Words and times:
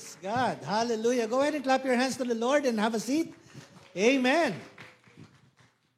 Praise 0.00 0.16
God. 0.24 0.64
Hallelujah. 0.64 1.28
Go 1.28 1.44
ahead 1.44 1.52
and 1.52 1.62
clap 1.62 1.84
your 1.84 1.92
hands 1.92 2.16
to 2.16 2.24
the 2.24 2.34
Lord 2.34 2.64
and 2.64 2.80
have 2.80 2.96
a 2.96 3.00
seat. 3.00 3.36
Amen. 3.94 4.56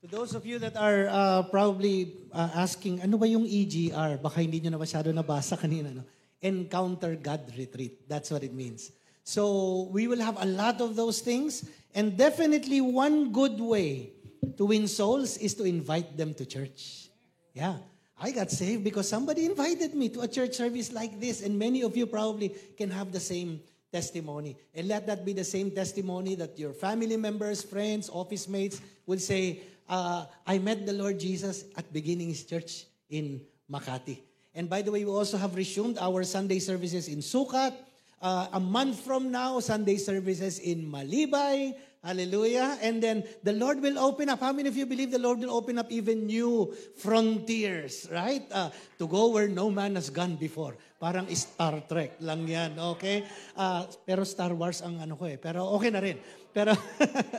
To 0.02 0.10
those 0.10 0.34
of 0.34 0.42
you 0.44 0.58
that 0.58 0.74
are 0.74 1.06
uh, 1.06 1.42
probably 1.46 2.10
uh, 2.34 2.50
asking, 2.50 2.98
ano 2.98 3.14
ba 3.14 3.30
yung 3.30 3.46
EGR? 3.46 4.18
Baka 4.18 4.42
hindi 4.42 4.58
nyo 4.58 4.74
na 4.74 4.82
masyado 4.82 5.14
nabasa 5.14 5.54
kanina. 5.62 5.94
No? 5.94 6.02
Encounter 6.42 7.14
God 7.14 7.46
Retreat. 7.54 8.10
That's 8.10 8.34
what 8.34 8.42
it 8.42 8.50
means. 8.50 8.90
So 9.22 9.86
we 9.94 10.10
will 10.10 10.18
have 10.18 10.34
a 10.42 10.50
lot 10.50 10.82
of 10.82 10.98
those 10.98 11.22
things. 11.22 11.70
And 11.94 12.18
definitely 12.18 12.82
one 12.82 13.30
good 13.30 13.54
way 13.62 14.18
to 14.58 14.66
win 14.66 14.90
souls 14.90 15.38
is 15.38 15.54
to 15.54 15.62
invite 15.62 16.18
them 16.18 16.34
to 16.34 16.44
church. 16.44 17.06
Yeah. 17.54 17.78
I 18.18 18.34
got 18.34 18.50
saved 18.50 18.82
because 18.82 19.06
somebody 19.06 19.46
invited 19.46 19.94
me 19.94 20.08
to 20.10 20.22
a 20.22 20.28
church 20.28 20.54
service 20.54 20.90
like 20.90 21.18
this, 21.18 21.42
and 21.42 21.58
many 21.58 21.82
of 21.82 21.96
you 21.96 22.06
probably 22.06 22.50
can 22.78 22.90
have 22.90 23.10
the 23.10 23.18
same 23.18 23.62
testimony. 23.92 24.56
And 24.74 24.88
let 24.88 25.06
that 25.06 25.24
be 25.24 25.32
the 25.32 25.44
same 25.44 25.70
testimony 25.70 26.34
that 26.36 26.58
your 26.58 26.72
family 26.72 27.16
members, 27.16 27.62
friends, 27.62 28.08
office 28.08 28.48
mates 28.48 28.80
will 29.06 29.18
say, 29.18 29.60
uh, 29.88 30.24
I 30.46 30.58
met 30.58 30.86
the 30.86 30.94
Lord 30.94 31.20
Jesus 31.20 31.64
at 31.76 31.92
Beginnings 31.92 32.44
Church 32.44 32.86
in 33.10 33.42
Makati. 33.70 34.18
And 34.54 34.68
by 34.68 34.82
the 34.82 34.90
way, 34.90 35.04
we 35.04 35.10
also 35.10 35.36
have 35.36 35.54
resumed 35.54 35.98
our 35.98 36.24
Sunday 36.24 36.58
services 36.58 37.08
in 37.08 37.18
Sukat. 37.18 37.74
Uh, 38.20 38.46
a 38.52 38.60
month 38.60 39.00
from 39.00 39.30
now, 39.30 39.60
Sunday 39.60 39.96
services 39.96 40.58
in 40.58 40.90
Malibay, 40.90 41.74
Hallelujah. 42.02 42.78
And 42.82 43.00
then 43.00 43.22
the 43.44 43.52
Lord 43.52 43.80
will 43.80 43.96
open 43.96 44.28
up. 44.28 44.40
How 44.40 44.52
many 44.52 44.68
of 44.68 44.76
you 44.76 44.86
believe 44.86 45.12
the 45.12 45.22
Lord 45.22 45.38
will 45.38 45.54
open 45.54 45.78
up 45.78 45.86
even 45.92 46.26
new 46.26 46.74
frontiers, 46.98 48.08
right? 48.10 48.42
Uh, 48.50 48.70
to 48.98 49.06
go 49.06 49.30
where 49.30 49.46
no 49.46 49.70
man 49.70 49.94
has 49.94 50.10
gone 50.10 50.34
before. 50.34 50.76
Parang 51.02 51.26
Star 51.34 51.82
Trek 51.90 52.22
lang 52.22 52.46
yan, 52.46 52.78
okay? 52.94 53.26
Uh, 53.58 53.82
pero 54.06 54.22
Star 54.22 54.54
Wars 54.54 54.86
ang 54.86 55.02
ano 55.02 55.18
ko 55.18 55.26
eh. 55.26 55.34
Pero 55.34 55.66
okay 55.74 55.90
na 55.90 55.98
rin. 55.98 56.14
Pero, 56.54 56.78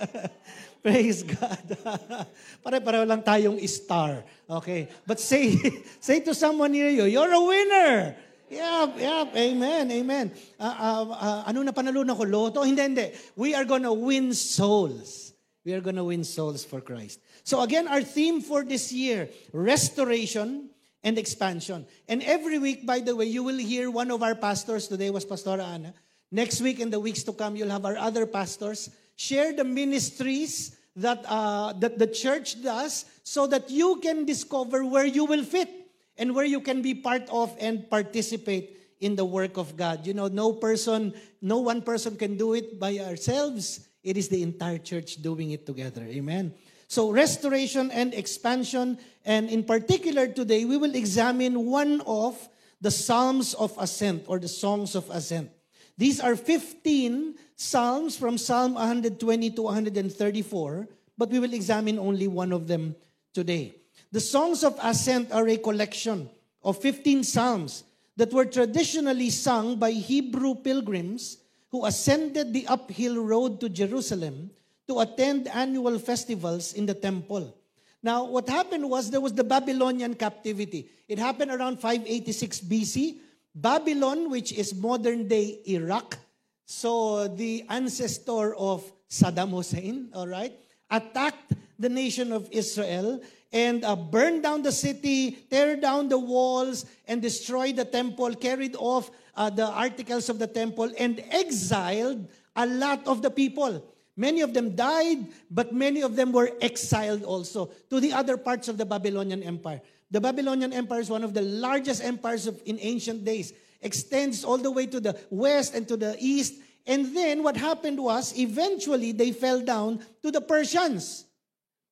praise 0.84 1.24
God. 1.24 1.80
Pare-pareho 2.66 3.08
lang 3.08 3.24
tayong 3.24 3.56
star. 3.64 4.28
Okay? 4.52 4.92
But 5.08 5.24
say, 5.24 5.56
say 6.04 6.20
to 6.28 6.36
someone 6.36 6.76
near 6.76 6.92
you, 6.92 7.08
you're 7.08 7.32
a 7.32 7.40
winner. 7.40 8.20
Yeah, 8.52 8.92
yeah, 9.00 9.24
amen, 9.32 9.86
amen. 9.96 10.26
Uh, 10.60 10.68
uh, 10.68 11.04
uh, 11.16 11.42
ano 11.48 11.64
na 11.64 11.72
panalunan 11.72 12.20
ko? 12.20 12.28
Loto? 12.28 12.68
Hindi, 12.68 12.84
hindi. 12.84 13.08
We 13.40 13.56
are 13.56 13.64
gonna 13.64 13.96
win 13.96 14.36
souls. 14.36 15.32
We 15.64 15.72
are 15.72 15.82
gonna 15.82 16.04
win 16.04 16.28
souls 16.28 16.68
for 16.68 16.84
Christ. 16.84 17.24
So 17.48 17.64
again, 17.64 17.88
our 17.88 18.04
theme 18.04 18.44
for 18.44 18.68
this 18.68 18.92
year, 18.92 19.32
restoration 19.56 20.73
and 21.04 21.18
expansion. 21.18 21.86
And 22.08 22.24
every 22.24 22.60
week, 22.60 22.86
by 22.86 23.00
the 23.00 23.16
way, 23.16 23.26
you 23.26 23.44
will 23.44 23.58
hear 23.58 23.92
one 23.92 24.12
of 24.12 24.24
our 24.24 24.36
pastors. 24.36 24.88
Today 24.88 25.10
was 25.10 25.26
Pastor 25.26 25.60
Ana. 25.62 25.94
Next 26.32 26.62
week 26.62 26.80
and 26.80 26.92
the 26.92 27.00
weeks 27.00 27.24
to 27.24 27.34
come, 27.34 27.56
you'll 27.56 27.70
have 27.70 27.86
our 27.86 27.98
other 27.98 28.26
pastors 28.26 28.90
share 29.16 29.54
the 29.54 29.64
ministries 29.64 30.76
that, 30.96 31.24
uh, 31.28 31.74
that 31.74 32.00
the 32.00 32.08
church 32.08 32.62
does 32.64 33.06
so 33.24 33.46
that 33.48 33.70
you 33.70 34.00
can 34.02 34.26
discover 34.26 34.86
where 34.86 35.06
you 35.06 35.26
will 35.26 35.44
fit 35.44 35.70
and 36.18 36.34
where 36.34 36.46
you 36.46 36.60
can 36.60 36.82
be 36.82 36.94
part 36.94 37.30
of 37.30 37.56
and 37.60 37.90
participate 37.90 38.80
in 39.00 39.16
the 39.16 39.26
work 39.26 39.58
of 39.58 39.76
God. 39.76 40.08
You 40.08 40.14
know, 40.14 40.28
no 40.28 40.54
person, 40.54 41.14
no 41.42 41.60
one 41.60 41.82
person 41.82 42.16
can 42.16 42.38
do 42.38 42.54
it 42.54 42.80
by 42.80 42.98
ourselves. 43.00 43.88
It 44.04 44.18
is 44.18 44.30
the 44.30 44.42
entire 44.42 44.78
church 44.78 45.22
doing 45.22 45.52
it 45.52 45.66
together. 45.66 46.04
Amen. 46.04 46.54
So, 46.94 47.10
restoration 47.10 47.90
and 47.90 48.14
expansion, 48.14 49.00
and 49.26 49.50
in 49.50 49.64
particular 49.64 50.28
today, 50.28 50.64
we 50.64 50.78
will 50.78 50.94
examine 50.94 51.66
one 51.66 52.02
of 52.06 52.38
the 52.82 52.92
Psalms 52.92 53.56
of 53.56 53.74
Ascent 53.80 54.26
or 54.28 54.38
the 54.38 54.48
Songs 54.48 54.94
of 54.94 55.10
Ascent. 55.10 55.50
These 55.98 56.20
are 56.20 56.36
15 56.36 57.34
Psalms 57.56 58.16
from 58.16 58.38
Psalm 58.38 58.76
120 58.76 59.18
to 59.58 59.62
134, 59.64 60.88
but 61.18 61.32
we 61.32 61.40
will 61.40 61.56
examine 61.56 61.98
only 61.98 62.28
one 62.28 62.54
of 62.54 62.68
them 62.68 62.96
today. 63.34 63.74
The 64.12 64.22
Songs 64.22 64.64
of 64.64 64.78
Ascent 64.78 65.32
are 65.32 65.50
a 65.50 65.58
collection 65.58 66.30
of 66.62 66.78
15 66.78 67.24
psalms 67.24 67.86
that 68.18 68.32
were 68.32 68.46
traditionally 68.46 69.32
sung 69.32 69.78
by 69.78 69.90
Hebrew 69.94 70.54
pilgrims 70.54 71.38
who 71.72 71.88
ascended 71.88 72.54
the 72.54 72.68
uphill 72.68 73.18
road 73.18 73.60
to 73.62 73.68
Jerusalem 73.68 74.52
to 74.88 75.00
attend 75.00 75.48
annual 75.48 76.00
festivals 76.00 76.74
in 76.74 76.86
the 76.86 76.94
temple. 76.94 77.56
Now, 78.02 78.26
what 78.26 78.50
happened 78.50 78.90
was 78.90 79.10
there 79.10 79.22
was 79.22 79.34
the 79.34 79.44
Babylonian 79.44 80.16
captivity. 80.16 80.90
It 81.08 81.18
happened 81.18 81.52
around 81.52 81.80
586 81.80 82.60
BC. 82.62 83.18
Babylon, 83.56 84.30
which 84.30 84.52
is 84.52 84.76
modern 84.76 85.28
day 85.28 85.60
Iraq, 85.68 86.18
so 86.66 87.28
the 87.28 87.64
ancestor 87.70 88.56
of 88.56 88.84
Saddam 89.10 89.52
Hussein, 89.52 90.10
all 90.14 90.28
right, 90.28 90.54
attacked 90.90 91.54
the 91.78 91.90
nation 91.90 92.32
of 92.32 92.50
Israel 92.52 93.22
and 93.54 93.86
uh, 93.86 93.96
burned 93.96 94.42
down 94.42 94.64
the 94.64 94.72
city, 94.72 95.32
tear 95.50 95.78
down 95.78 96.10
the 96.10 96.18
walls, 96.18 96.86
and 97.08 97.22
destroyed 97.22 97.76
the 97.76 97.86
temple, 97.86 98.34
carried 98.34 98.76
off 98.76 99.12
uh, 99.36 99.50
the 99.50 99.68
articles 99.68 100.28
of 100.30 100.40
the 100.40 100.48
temple, 100.48 100.92
and 100.98 101.24
exiled 101.30 102.28
a 102.56 102.66
lot 102.66 103.06
of 103.08 103.22
the 103.22 103.30
people. 103.30 103.86
Many 104.16 104.42
of 104.42 104.54
them 104.54 104.76
died, 104.76 105.26
but 105.50 105.74
many 105.74 106.02
of 106.02 106.16
them 106.16 106.32
were 106.32 106.52
exiled 106.62 107.24
also 107.24 107.72
to 107.90 108.00
the 108.00 108.14
other 108.14 108.38
parts 108.38 108.68
of 108.68 108.78
the 108.78 108.86
Babylonian 108.86 109.42
Empire. 109.42 109.82
The 110.12 110.22
Babylonian 110.22 110.72
Empire 110.74 111.02
is 111.02 111.10
one 111.10 111.24
of 111.24 111.34
the 111.34 111.42
largest 111.42 112.04
empires 112.04 112.46
of, 112.46 112.62
in 112.66 112.78
ancient 112.80 113.26
days, 113.26 113.54
extends 113.82 114.44
all 114.46 114.60
the 114.60 114.70
way 114.70 114.86
to 114.86 115.00
the 115.00 115.18
west 115.32 115.74
and 115.74 115.88
to 115.88 115.98
the 115.98 116.16
east. 116.20 116.54
And 116.86 117.16
then 117.16 117.42
what 117.42 117.58
happened 117.58 117.98
was, 117.98 118.38
eventually, 118.38 119.12
they 119.12 119.32
fell 119.32 119.62
down 119.62 120.06
to 120.22 120.30
the 120.30 120.42
Persians. 120.42 121.26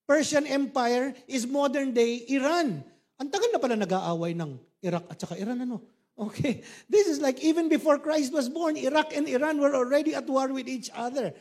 Persian 0.08 0.46
Empire 0.46 1.16
is 1.28 1.48
modern 1.48 1.94
day 1.94 2.22
Iran. 2.30 2.84
Ang 3.18 3.30
tagal 3.32 3.50
na 3.50 3.58
pala 3.58 3.80
nag-aaway 3.80 4.38
ng 4.38 4.60
Iraq 4.84 5.06
at 5.10 5.18
saka 5.18 5.40
Iran, 5.42 5.62
ano? 5.62 5.82
Okay. 6.18 6.62
This 6.92 7.08
is 7.08 7.18
like 7.18 7.42
even 7.42 7.70
before 7.70 7.98
Christ 7.98 8.34
was 8.34 8.50
born, 8.50 8.78
Iraq 8.78 9.16
and 9.18 9.26
Iran 9.26 9.58
were 9.58 9.74
already 9.74 10.14
at 10.14 10.30
war 10.30 10.54
with 10.54 10.68
each 10.68 10.92
other. 10.94 11.34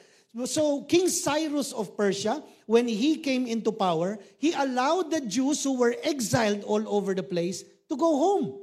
So 0.45 0.83
King 0.87 1.09
Cyrus 1.09 1.73
of 1.73 1.97
Persia, 1.97 2.43
when 2.67 2.87
he 2.87 3.17
came 3.19 3.47
into 3.47 3.73
power, 3.73 4.19
he 4.39 4.53
allowed 4.53 5.11
the 5.11 5.21
Jews 5.21 5.65
who 5.65 5.77
were 5.77 5.97
exiled 6.03 6.63
all 6.63 6.87
over 6.87 7.15
the 7.15 7.23
place 7.23 7.65
to 7.89 7.97
go 7.97 8.17
home, 8.17 8.61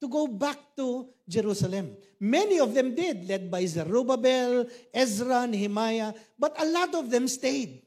to 0.00 0.08
go 0.08 0.26
back 0.26 0.58
to 0.76 1.08
Jerusalem. 1.28 1.96
Many 2.18 2.60
of 2.60 2.72
them 2.72 2.94
did, 2.94 3.28
led 3.28 3.50
by 3.50 3.66
Zerubbabel, 3.66 4.66
Ezra, 4.94 5.46
Nehemiah, 5.46 6.14
but 6.38 6.54
a 6.58 6.64
lot 6.64 6.94
of 6.94 7.10
them 7.10 7.28
stayed. 7.28 7.82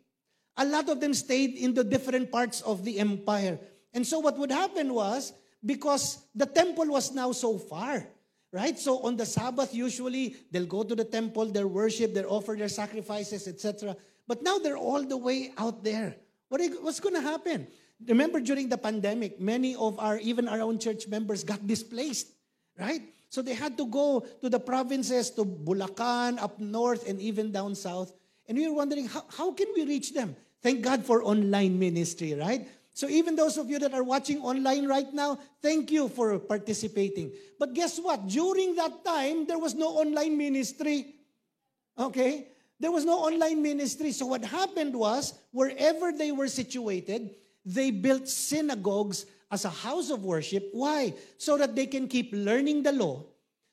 A 0.57 0.65
lot 0.65 0.87
of 0.87 1.01
them 1.01 1.13
stayed 1.13 1.55
in 1.55 1.73
the 1.73 1.83
different 1.83 2.31
parts 2.31 2.61
of 2.61 2.85
the 2.85 2.99
empire. 2.99 3.59
And 3.93 4.05
so 4.05 4.19
what 4.19 4.37
would 4.37 4.51
happen 4.51 4.93
was, 4.93 5.33
because 5.65 6.19
the 6.35 6.45
temple 6.45 6.87
was 6.87 7.11
now 7.11 7.31
so 7.31 7.57
far, 7.57 8.07
right? 8.55 8.79
So 8.79 9.03
on 9.03 9.17
the 9.17 9.25
Sabbath, 9.25 9.75
usually 9.75 10.37
they'll 10.49 10.65
go 10.65 10.83
to 10.83 10.95
the 10.95 11.03
temple, 11.03 11.51
they'll 11.51 11.67
worship, 11.67 12.13
they'll 12.13 12.31
offer 12.31 12.55
their 12.55 12.71
sacrifices, 12.71 13.49
etc. 13.49 13.97
But 14.27 14.43
now 14.43 14.57
they're 14.59 14.79
all 14.79 15.03
the 15.03 15.17
way 15.17 15.51
out 15.57 15.83
there. 15.83 16.15
What 16.47 16.61
you, 16.61 16.81
what's 16.81 17.01
going 17.01 17.15
to 17.15 17.21
happen? 17.21 17.67
Remember 18.07 18.39
during 18.39 18.69
the 18.69 18.77
pandemic, 18.77 19.41
many 19.41 19.75
of 19.75 19.99
our, 19.99 20.17
even 20.19 20.47
our 20.47 20.61
own 20.61 20.79
church 20.79 21.05
members 21.09 21.43
got 21.43 21.67
displaced, 21.67 22.31
right? 22.79 23.01
So 23.27 23.41
they 23.41 23.53
had 23.53 23.75
to 23.75 23.87
go 23.87 24.25
to 24.39 24.47
the 24.47 24.59
provinces, 24.59 25.31
to 25.31 25.43
Bulacan, 25.43 26.39
up 26.39 26.57
north, 26.57 27.09
and 27.09 27.19
even 27.19 27.51
down 27.51 27.75
south. 27.75 28.13
And 28.47 28.57
we 28.57 28.69
were 28.69 28.75
wondering, 28.75 29.07
how, 29.07 29.25
how 29.35 29.51
can 29.51 29.67
we 29.75 29.83
reach 29.83 30.13
them? 30.13 30.35
Thank 30.61 30.81
God 30.81 31.03
for 31.03 31.23
online 31.23 31.77
ministry, 31.77 32.33
right? 32.33 32.67
So 32.95 33.09
even 33.09 33.35
those 33.35 33.57
of 33.57 33.69
you 33.69 33.77
that 33.79 33.93
are 33.93 34.07
watching 34.07 34.39
online 34.39 34.87
right 34.87 35.11
now, 35.11 35.37
thank 35.61 35.91
you 35.91 36.07
for 36.07 36.39
participating. 36.39 37.33
But 37.59 37.73
guess 37.73 37.99
what? 37.99 38.25
During 38.25 38.75
that 38.75 39.03
time, 39.03 39.45
there 39.45 39.59
was 39.59 39.75
no 39.75 39.99
online 39.99 40.37
ministry. 40.37 41.13
Okay? 41.99 42.47
There 42.79 42.93
was 42.93 43.03
no 43.03 43.19
online 43.19 43.61
ministry. 43.61 44.13
So 44.13 44.25
what 44.25 44.45
happened 44.45 44.95
was, 44.95 45.33
wherever 45.51 46.13
they 46.13 46.31
were 46.31 46.47
situated, 46.47 47.35
they 47.65 47.91
built 47.91 48.29
synagogues 48.29 49.25
as 49.51 49.65
a 49.65 49.69
house 49.69 50.09
of 50.09 50.23
worship. 50.23 50.69
Why? 50.71 51.15
So 51.37 51.57
that 51.57 51.75
they 51.75 51.87
can 51.87 52.07
keep 52.07 52.31
learning 52.31 52.83
the 52.83 52.93
law, 52.93 53.25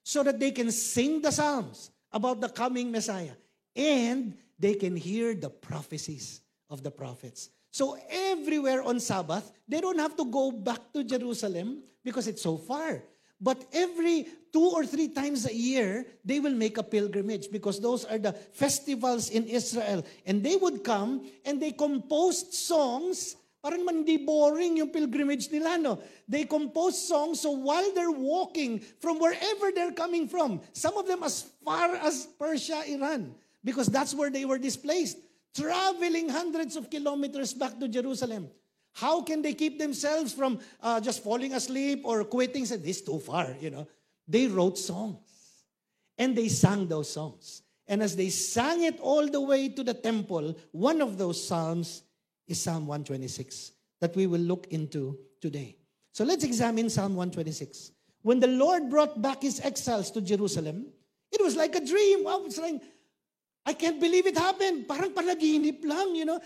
so 0.03 0.25
that 0.25 0.41
they 0.41 0.51
can 0.51 0.73
sing 0.73 1.23
the 1.23 1.31
Psalms 1.31 1.93
about 2.11 2.41
the 2.41 2.49
coming 2.49 2.91
Messiah, 2.91 3.39
and 3.77 4.35
they 4.59 4.75
can 4.75 4.97
hear 4.97 5.33
the 5.35 5.51
prophecies 5.51 6.41
of 6.69 6.83
the 6.83 6.91
prophets. 6.91 7.51
So 7.73 7.97
everywhere 8.09 8.85
on 8.85 9.01
Sabbath, 9.01 9.51
they 9.67 9.81
don't 9.81 9.99
have 9.99 10.15
to 10.21 10.25
go 10.29 10.53
back 10.53 10.93
to 10.93 11.03
Jerusalem 11.03 11.83
because 12.05 12.29
it's 12.29 12.43
so 12.43 12.57
far. 12.57 13.03
But 13.41 13.65
every 13.73 14.29
two 14.53 14.71
or 14.71 14.87
three 14.87 15.09
times 15.09 15.49
a 15.49 15.55
year, 15.55 16.07
they 16.25 16.39
will 16.39 16.55
make 16.55 16.79
a 16.79 16.85
pilgrimage 16.85 17.51
because 17.51 17.81
those 17.81 18.05
are 18.05 18.19
the 18.19 18.33
festivals 18.33 19.31
in 19.31 19.49
Israel. 19.49 20.05
And 20.25 20.45
they 20.45 20.55
would 20.55 20.85
come 20.85 21.27
and 21.45 21.61
they 21.61 21.73
composed 21.73 22.55
songs 22.55 23.35
Para 23.63 23.79
naman 23.79 24.03
hindi 24.03 24.19
boring 24.19 24.83
yung 24.83 24.91
pilgrimage 24.91 25.47
nila, 25.55 25.79
no? 25.79 26.03
They 26.27 26.51
compose 26.51 26.99
songs 26.99 27.47
so 27.47 27.55
while 27.55 27.95
they're 27.95 28.11
walking 28.11 28.83
from 28.99 29.23
wherever 29.23 29.71
they're 29.71 29.95
coming 29.95 30.27
from, 30.27 30.59
some 30.75 30.99
of 30.99 31.07
them 31.07 31.23
as 31.23 31.47
far 31.63 31.95
as 31.95 32.27
Persia, 32.35 32.83
Iran, 32.91 33.31
because 33.63 33.87
that's 33.87 34.19
where 34.19 34.35
they 34.35 34.43
were 34.43 34.59
displaced, 34.59 35.23
traveling 35.55 36.29
hundreds 36.29 36.77
of 36.77 36.91
kilometers 36.91 37.55
back 37.55 37.79
to 37.79 37.89
Jerusalem. 37.89 38.49
How 38.95 39.23
can 39.23 39.43
they 39.43 39.55
keep 39.55 39.79
themselves 39.79 40.33
from 40.33 40.61
uh, 40.81 41.01
just 41.01 41.23
falling 41.23 41.55
asleep 41.55 42.03
or 42.05 42.25
quitting? 42.25 42.67
Said, 42.67 42.85
this 42.85 43.01
too 43.01 43.19
far, 43.19 43.57
you 43.61 43.71
know. 43.71 43.89
They 44.29 44.47
wrote 44.47 44.79
songs 44.79 45.19
and 46.19 46.37
they 46.37 46.49
sang 46.49 46.89
those 46.89 47.11
songs. 47.11 47.63
And 47.87 48.03
as 48.03 48.17
they 48.17 48.29
sang 48.29 48.83
it 48.85 49.01
all 49.01 49.29
the 49.29 49.41
way 49.41 49.69
to 49.69 49.83
the 49.83 49.95
temple, 49.95 50.57
one 50.71 51.01
of 51.01 51.19
those 51.19 51.43
psalms 51.47 52.03
is 52.47 52.63
Psalm 52.63 52.87
126 52.87 53.73
that 54.01 54.15
we 54.15 54.27
will 54.27 54.41
look 54.41 54.67
into 54.71 55.19
today. 55.41 55.77
So 56.13 56.25
let's 56.25 56.45
examine 56.45 56.91
Psalm 56.91 57.15
126. 57.15 57.93
When 58.23 58.41
the 58.41 58.47
Lord 58.47 58.91
brought 58.91 59.21
back 59.21 59.43
his 59.43 59.61
exiles 59.61 60.11
to 60.13 60.21
Jerusalem, 60.21 60.87
it 61.33 61.43
was 61.43 61.57
like 61.57 61.75
a 61.75 61.85
dream. 61.85 62.25
Wow, 62.25 62.43
it's 62.45 62.59
like, 62.59 62.81
I 63.65 63.75
can't 63.75 64.01
believe 64.01 64.27
it 64.27 64.37
happened. 64.37 64.89
Parang 64.91 65.15
panaginip 65.15 65.85
lang, 65.87 66.19
you 66.19 66.25
know. 66.27 66.41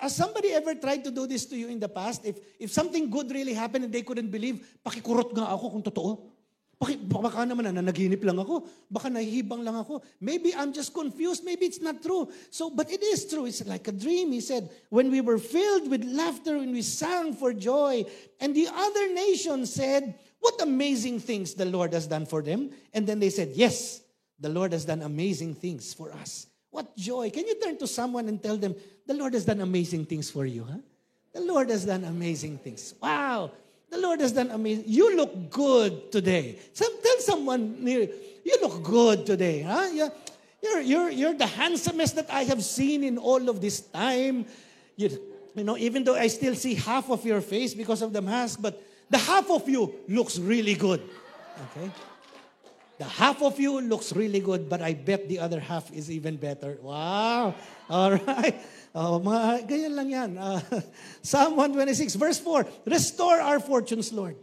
Has 0.00 0.14
somebody 0.14 0.52
ever 0.52 0.74
tried 0.74 1.02
to 1.04 1.10
do 1.10 1.26
this 1.26 1.46
to 1.46 1.56
you 1.56 1.68
in 1.68 1.80
the 1.80 1.88
past? 1.88 2.24
If, 2.24 2.36
if 2.58 2.70
something 2.70 3.08
good 3.08 3.30
really 3.32 3.54
happened 3.54 3.84
and 3.84 3.92
they 3.92 4.02
couldn't 4.02 4.30
believe, 4.30 4.60
pakikurot 4.84 5.32
nga 5.32 5.48
ako 5.48 5.70
kung 5.70 5.82
totoo. 5.82 6.20
Baka, 6.80 6.96
baka 6.96 7.44
naman 7.44 7.68
na 7.68 7.80
nanaginip 7.80 8.24
lang 8.24 8.40
ako. 8.40 8.64
Baka 8.88 9.12
nahihibang 9.12 9.60
lang 9.60 9.76
ako. 9.76 10.00
Maybe 10.20 10.52
I'm 10.56 10.72
just 10.72 10.92
confused. 10.92 11.44
Maybe 11.44 11.64
it's 11.64 11.80
not 11.80 12.00
true. 12.00 12.28
So, 12.48 12.68
but 12.68 12.92
it 12.92 13.04
is 13.04 13.28
true. 13.28 13.44
It's 13.44 13.64
like 13.64 13.88
a 13.88 13.92
dream. 13.92 14.32
He 14.32 14.40
said, 14.40 14.68
when 14.88 15.10
we 15.10 15.20
were 15.20 15.36
filled 15.36 15.88
with 15.88 16.04
laughter 16.04 16.56
when 16.56 16.72
we 16.72 16.80
sang 16.80 17.36
for 17.36 17.52
joy, 17.52 18.04
and 18.40 18.56
the 18.56 18.68
other 18.68 19.12
nations 19.12 19.72
said, 19.72 20.16
what 20.40 20.60
amazing 20.60 21.20
things 21.20 21.52
the 21.52 21.68
Lord 21.68 21.92
has 21.92 22.06
done 22.06 22.24
for 22.24 22.40
them. 22.40 22.72
And 22.92 23.06
then 23.06 23.20
they 23.20 23.28
said, 23.28 23.52
yes, 23.52 24.00
the 24.40 24.48
Lord 24.48 24.72
has 24.72 24.84
done 24.84 25.02
amazing 25.02 25.56
things 25.56 25.92
for 25.92 26.12
us. 26.12 26.46
What 26.70 26.96
joy. 26.96 27.30
Can 27.30 27.46
you 27.46 27.60
turn 27.60 27.76
to 27.78 27.86
someone 27.86 28.28
and 28.28 28.42
tell 28.42 28.56
them, 28.56 28.74
the 29.06 29.14
Lord 29.14 29.34
has 29.34 29.44
done 29.44 29.60
amazing 29.60 30.06
things 30.06 30.30
for 30.30 30.46
you, 30.46 30.64
huh? 30.64 30.78
The 31.32 31.40
Lord 31.40 31.70
has 31.70 31.84
done 31.84 32.04
amazing 32.04 32.58
things. 32.58 32.94
Wow. 33.02 33.50
The 33.88 33.98
Lord 33.98 34.20
has 34.20 34.32
done 34.32 34.50
amazing. 34.50 34.84
You 34.86 35.16
look 35.16 35.50
good 35.50 36.12
today. 36.12 36.58
Some, 36.72 36.92
tell 37.02 37.18
someone 37.18 37.84
near 37.84 38.08
you 38.44 38.58
look 38.62 38.82
good 38.82 39.26
today. 39.26 39.62
Huh? 39.62 39.88
You're, 39.92 40.12
you're, 40.62 40.80
you're, 40.80 41.10
you're 41.10 41.34
the 41.34 41.46
handsomest 41.46 42.16
that 42.16 42.30
I 42.30 42.44
have 42.44 42.64
seen 42.64 43.04
in 43.04 43.18
all 43.18 43.48
of 43.48 43.60
this 43.60 43.80
time. 43.80 44.46
You, 44.96 45.10
you 45.54 45.64
know, 45.64 45.76
even 45.76 46.04
though 46.04 46.14
I 46.16 46.28
still 46.28 46.54
see 46.54 46.74
half 46.74 47.10
of 47.10 47.24
your 47.24 47.40
face 47.40 47.74
because 47.74 48.02
of 48.02 48.12
the 48.12 48.22
mask, 48.22 48.60
but 48.62 48.80
the 49.08 49.18
half 49.18 49.50
of 49.50 49.68
you 49.68 49.94
looks 50.08 50.38
really 50.38 50.74
good. 50.74 51.02
Okay? 51.76 51.90
The 53.00 53.08
half 53.08 53.40
of 53.40 53.58
you 53.58 53.80
looks 53.80 54.12
really 54.12 54.40
good, 54.40 54.68
but 54.68 54.82
I 54.82 54.92
bet 54.92 55.26
the 55.26 55.38
other 55.38 55.58
half 55.58 55.90
is 55.90 56.10
even 56.10 56.36
better. 56.36 56.76
Wow. 56.82 57.54
All 57.88 58.12
right. 58.12 58.60
Oh, 58.94 59.16
mga, 59.16 59.64
ganyan 59.64 59.94
lang 59.96 60.08
yan. 60.12 60.30
Uh, 60.36 60.60
Psalm 61.24 61.56
126, 61.56 62.20
verse 62.20 62.36
4. 62.36 62.68
Restore 62.84 63.40
our 63.40 63.58
fortunes, 63.58 64.12
Lord. 64.12 64.36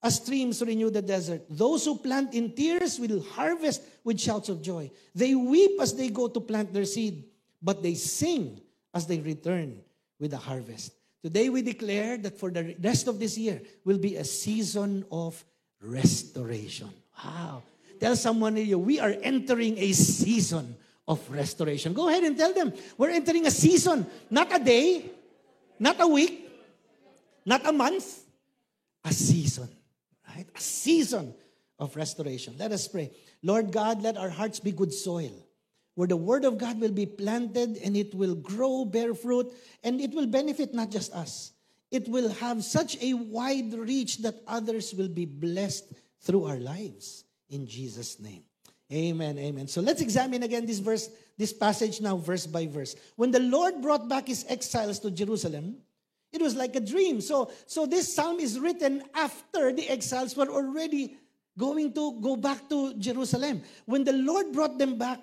As 0.00 0.22
streams 0.22 0.62
renew 0.62 0.88
the 0.88 1.02
desert. 1.02 1.50
Those 1.50 1.84
who 1.84 1.98
plant 1.98 2.32
in 2.32 2.54
tears 2.54 3.00
will 3.02 3.26
harvest 3.34 3.82
with 4.04 4.20
shouts 4.20 4.48
of 4.48 4.62
joy. 4.62 4.88
They 5.12 5.34
weep 5.34 5.82
as 5.82 5.90
they 5.92 6.06
go 6.06 6.28
to 6.28 6.38
plant 6.38 6.72
their 6.72 6.86
seed, 6.86 7.24
but 7.60 7.82
they 7.82 7.94
sing 7.94 8.60
as 8.94 9.10
they 9.10 9.18
return 9.18 9.82
with 10.20 10.30
the 10.30 10.38
harvest. 10.38 10.94
Today 11.24 11.48
we 11.48 11.60
declare 11.60 12.18
that 12.18 12.38
for 12.38 12.54
the 12.54 12.76
rest 12.78 13.08
of 13.08 13.18
this 13.18 13.36
year 13.36 13.62
will 13.82 13.98
be 13.98 14.14
a 14.14 14.22
season 14.22 15.04
of 15.10 15.42
restoration. 15.82 16.86
Wow. 17.18 17.64
Tell 18.00 18.16
someone 18.16 18.54
near 18.54 18.64
you, 18.64 18.78
we 18.78 19.00
are 19.00 19.14
entering 19.22 19.78
a 19.78 19.92
season 19.92 20.76
of 21.08 21.20
restoration. 21.30 21.92
Go 21.92 22.08
ahead 22.08 22.24
and 22.24 22.36
tell 22.36 22.52
them, 22.52 22.72
we're 22.98 23.10
entering 23.10 23.46
a 23.46 23.50
season, 23.50 24.06
not 24.30 24.54
a 24.54 24.62
day, 24.62 25.10
not 25.78 26.00
a 26.00 26.06
week, 26.06 26.50
not 27.44 27.66
a 27.66 27.72
month, 27.72 28.22
a 29.04 29.12
season, 29.12 29.68
right? 30.28 30.46
A 30.54 30.60
season 30.60 31.34
of 31.78 31.94
restoration. 31.94 32.54
Let 32.58 32.72
us 32.72 32.88
pray. 32.88 33.12
Lord 33.42 33.70
God, 33.70 34.02
let 34.02 34.16
our 34.16 34.30
hearts 34.30 34.60
be 34.60 34.72
good 34.72 34.92
soil 34.92 35.32
where 35.96 36.08
the 36.08 36.16
word 36.16 36.44
of 36.44 36.58
God 36.58 36.78
will 36.78 36.92
be 36.92 37.06
planted 37.06 37.78
and 37.82 37.96
it 37.96 38.14
will 38.14 38.34
grow, 38.34 38.84
bear 38.84 39.14
fruit, 39.14 39.52
and 39.82 40.00
it 40.00 40.12
will 40.12 40.26
benefit 40.26 40.74
not 40.74 40.90
just 40.90 41.12
us. 41.12 41.52
It 41.90 42.06
will 42.08 42.28
have 42.28 42.62
such 42.64 43.00
a 43.02 43.14
wide 43.14 43.72
reach 43.72 44.18
that 44.18 44.42
others 44.46 44.92
will 44.92 45.08
be 45.08 45.24
blessed 45.24 45.84
through 46.20 46.44
our 46.44 46.58
lives. 46.58 47.24
In 47.50 47.66
Jesus' 47.66 48.18
name. 48.20 48.42
Amen, 48.92 49.38
amen. 49.38 49.66
So 49.66 49.80
let's 49.80 50.00
examine 50.00 50.44
again 50.44 50.64
this 50.64 50.78
verse, 50.78 51.10
this 51.36 51.52
passage 51.52 52.00
now, 52.00 52.16
verse 52.16 52.46
by 52.46 52.66
verse. 52.66 52.94
When 53.16 53.32
the 53.32 53.40
Lord 53.40 53.82
brought 53.82 54.08
back 54.08 54.28
his 54.28 54.44
exiles 54.48 55.00
to 55.00 55.10
Jerusalem, 55.10 55.78
it 56.32 56.40
was 56.40 56.54
like 56.54 56.76
a 56.76 56.80
dream. 56.80 57.20
So, 57.20 57.50
so 57.66 57.86
this 57.86 58.14
psalm 58.14 58.38
is 58.38 58.60
written 58.60 59.02
after 59.14 59.72
the 59.72 59.88
exiles 59.88 60.36
were 60.36 60.48
already 60.48 61.16
going 61.58 61.92
to 61.94 62.20
go 62.20 62.36
back 62.36 62.68
to 62.68 62.94
Jerusalem. 62.94 63.62
When 63.86 64.04
the 64.04 64.12
Lord 64.12 64.52
brought 64.52 64.78
them 64.78 64.98
back, 64.98 65.20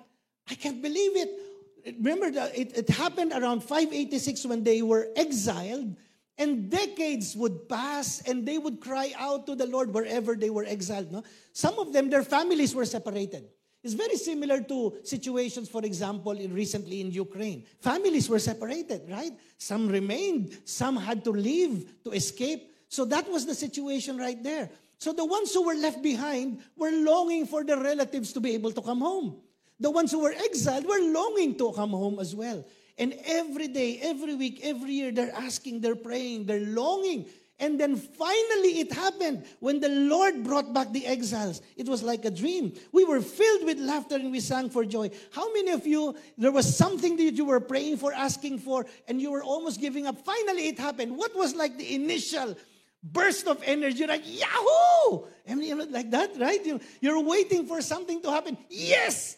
I 0.50 0.54
can't 0.54 0.82
believe 0.82 1.16
it. 1.16 1.96
Remember, 2.00 2.30
that 2.32 2.58
it, 2.58 2.76
it 2.76 2.88
happened 2.90 3.32
around 3.32 3.60
586 3.60 4.46
when 4.46 4.64
they 4.64 4.82
were 4.82 5.08
exiled, 5.16 5.96
and 6.38 6.70
decades 6.70 7.36
would 7.36 7.68
pass, 7.68 8.20
and 8.26 8.46
they 8.46 8.58
would 8.58 8.80
cry 8.80 9.12
out 9.16 9.46
to 9.46 9.54
the 9.54 9.66
Lord 9.66 9.94
wherever 9.94 10.34
they 10.34 10.50
were 10.50 10.64
exiled. 10.64 11.12
No? 11.12 11.22
Some 11.52 11.78
of 11.78 11.92
them, 11.92 12.10
their 12.10 12.24
families 12.24 12.74
were 12.74 12.84
separated. 12.84 13.48
It's 13.84 13.94
very 13.94 14.16
similar 14.16 14.62
to 14.62 14.96
situations, 15.04 15.68
for 15.68 15.84
example, 15.84 16.32
in 16.32 16.54
recently 16.54 17.02
in 17.02 17.10
Ukraine. 17.10 17.64
Families 17.80 18.30
were 18.30 18.38
separated, 18.38 19.02
right? 19.10 19.32
Some 19.58 19.88
remained, 19.88 20.56
some 20.64 20.96
had 20.96 21.22
to 21.24 21.30
leave 21.30 22.02
to 22.04 22.12
escape. 22.12 22.74
So 22.88 23.04
that 23.04 23.28
was 23.28 23.44
the 23.44 23.54
situation 23.54 24.16
right 24.16 24.42
there. 24.42 24.70
So 24.96 25.12
the 25.12 25.24
ones 25.24 25.52
who 25.52 25.66
were 25.66 25.74
left 25.74 26.02
behind 26.02 26.62
were 26.76 26.92
longing 26.92 27.46
for 27.46 27.62
their 27.62 27.78
relatives 27.78 28.32
to 28.32 28.40
be 28.40 28.54
able 28.54 28.72
to 28.72 28.80
come 28.80 29.00
home. 29.00 29.36
The 29.78 29.90
ones 29.90 30.10
who 30.10 30.20
were 30.20 30.32
exiled 30.32 30.86
were 30.86 31.02
longing 31.12 31.58
to 31.58 31.72
come 31.72 31.90
home 31.90 32.18
as 32.20 32.34
well. 32.34 32.64
And 32.96 33.14
every 33.24 33.68
day, 33.68 33.98
every 34.02 34.34
week, 34.34 34.60
every 34.62 34.92
year, 34.92 35.10
they're 35.10 35.34
asking, 35.34 35.80
they're 35.80 35.96
praying, 35.96 36.46
they're 36.46 36.60
longing 36.60 37.26
and 37.60 37.78
then 37.78 37.96
finally 37.96 38.80
it 38.80 38.92
happened 38.92 39.44
when 39.60 39.78
the 39.78 39.88
Lord 39.88 40.42
brought 40.42 40.72
back 40.74 40.92
the 40.92 41.06
exiles. 41.06 41.62
It 41.76 41.88
was 41.88 42.02
like 42.02 42.24
a 42.24 42.30
dream. 42.30 42.72
We 42.92 43.04
were 43.04 43.20
filled 43.20 43.64
with 43.64 43.78
laughter 43.78 44.16
and 44.16 44.32
we 44.32 44.40
sang 44.40 44.70
for 44.70 44.84
joy. 44.84 45.10
How 45.32 45.52
many 45.52 45.70
of 45.70 45.86
you, 45.86 46.16
there 46.36 46.50
was 46.50 46.76
something 46.76 47.16
that 47.16 47.34
you 47.34 47.44
were 47.44 47.60
praying 47.60 47.98
for, 47.98 48.12
asking 48.12 48.58
for, 48.58 48.86
and 49.06 49.20
you 49.20 49.30
were 49.30 49.42
almost 49.42 49.80
giving 49.80 50.06
up? 50.06 50.24
Finally 50.24 50.68
it 50.68 50.78
happened. 50.78 51.16
What 51.16 51.36
was 51.36 51.54
like 51.54 51.78
the 51.78 51.94
initial 51.94 52.56
burst 53.04 53.46
of 53.46 53.62
energy? 53.64 54.04
Like, 54.04 54.22
Yahoo! 54.26 55.26
I 55.48 55.54
mean, 55.54 55.92
like 55.92 56.10
that, 56.10 56.36
right? 56.38 56.80
You're 57.00 57.22
waiting 57.22 57.66
for 57.66 57.80
something 57.80 58.20
to 58.22 58.30
happen. 58.30 58.58
Yes! 58.68 59.36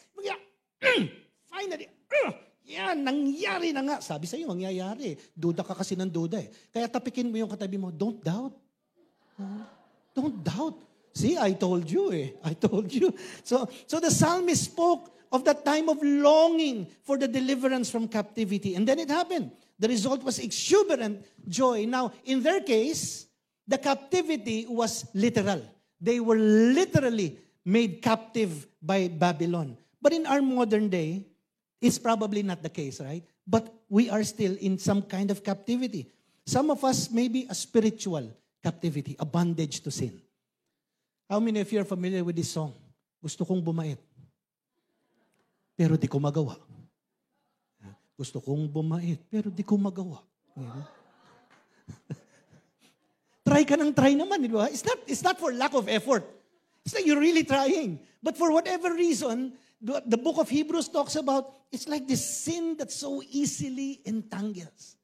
Mm. 0.81 1.11
Finally. 1.51 1.89
Uh, 2.25 2.31
Yan, 2.67 2.99
nangyari 2.99 3.71
na 3.71 3.79
nga. 3.79 3.97
Sabi 4.03 4.27
sa'yo, 4.27 4.51
mangyayari. 4.51 5.15
Duda 5.31 5.63
ka 5.63 5.71
kasi 5.71 5.95
ng 5.95 6.11
duda 6.11 6.43
eh. 6.43 6.51
Kaya 6.67 6.91
tapikin 6.91 7.31
mo 7.31 7.39
yung 7.39 7.47
katabi 7.47 7.79
mo, 7.79 7.87
don't 7.87 8.19
doubt. 8.19 8.51
Don't 10.11 10.43
doubt. 10.43 10.75
See, 11.15 11.39
I 11.39 11.55
told 11.55 11.87
you 11.87 12.11
eh. 12.11 12.35
I 12.43 12.53
told 12.53 12.91
you. 12.91 13.15
So, 13.41 13.71
so 13.87 14.03
the 14.03 14.11
psalmist 14.11 14.67
spoke 14.67 15.15
of 15.31 15.47
that 15.47 15.63
time 15.63 15.87
of 15.87 15.97
longing 16.03 16.91
for 17.07 17.17
the 17.17 17.27
deliverance 17.27 17.89
from 17.89 18.07
captivity. 18.11 18.75
And 18.75 18.83
then 18.83 18.99
it 18.99 19.09
happened. 19.09 19.51
The 19.79 19.87
result 19.87 20.23
was 20.23 20.37
exuberant 20.39 21.23
joy. 21.47 21.85
Now, 21.87 22.11
in 22.25 22.43
their 22.43 22.59
case, 22.61 23.27
the 23.67 23.77
captivity 23.77 24.65
was 24.67 25.07
literal. 25.13 25.63
They 26.01 26.19
were 26.19 26.37
literally 26.37 27.39
made 27.63 28.01
captive 28.01 28.67
by 28.81 29.07
Babylon. 29.07 29.77
But 30.01 30.13
in 30.13 30.25
our 30.25 30.41
modern 30.41 30.89
day, 30.89 31.27
It's 31.81 31.99
probably 31.99 32.41
not 32.41 32.63
the 32.63 32.69
case, 32.69 32.99
right? 32.99 33.23
But 33.45 33.71
we 33.89 34.09
are 34.09 34.23
still 34.23 34.55
in 34.59 34.77
some 34.77 35.01
kind 35.01 35.29
of 35.29 35.43
captivity. 35.43 36.09
Some 36.45 36.71
of 36.71 36.83
us 36.83 37.11
may 37.11 37.27
be 37.27 37.45
a 37.49 37.55
spiritual 37.55 38.31
captivity, 38.63 39.15
a 39.19 39.25
bondage 39.25 39.81
to 39.81 39.91
sin. 39.91 40.19
How 41.29 41.39
many 41.39 41.59
of 41.59 41.71
you 41.71 41.81
are 41.81 41.85
familiar 41.85 42.23
with 42.23 42.35
this 42.35 42.49
song? 42.49 42.73
Gusto 43.21 43.45
kong 43.45 43.61
bumait. 43.61 43.99
Pero 45.77 45.99
di 45.99 46.07
ko 46.07 46.17
magawa. 46.17 46.57
Gusto 48.17 48.41
kong 48.41 48.65
bumait, 48.65 49.21
pero 49.29 49.53
di 49.53 49.61
ko 49.61 49.77
magawa. 49.77 50.17
try 53.45 53.61
ka 53.61 53.77
ng 53.77 53.93
try 53.93 54.17
naman, 54.17 54.41
di 54.41 54.49
ba? 54.49 54.65
It's 54.73 54.81
not, 54.81 54.97
it's 55.05 55.21
not 55.21 55.37
for 55.37 55.53
lack 55.53 55.77
of 55.77 55.85
effort. 55.85 56.25
It's 56.81 56.97
like 56.97 57.05
you're 57.05 57.21
really 57.21 57.43
trying. 57.43 57.99
But 58.23 58.39
for 58.39 58.49
whatever 58.49 58.95
reason, 58.95 59.53
the 59.81 60.17
book 60.17 60.37
of 60.37 60.49
Hebrews 60.49 60.89
talks 60.89 61.15
about 61.15 61.53
it's 61.71 61.87
like 61.87 62.07
this 62.07 62.43
sin 62.43 62.77
that 62.77 62.91
so 62.91 63.21
easily 63.29 64.01
entangles. 64.05 64.95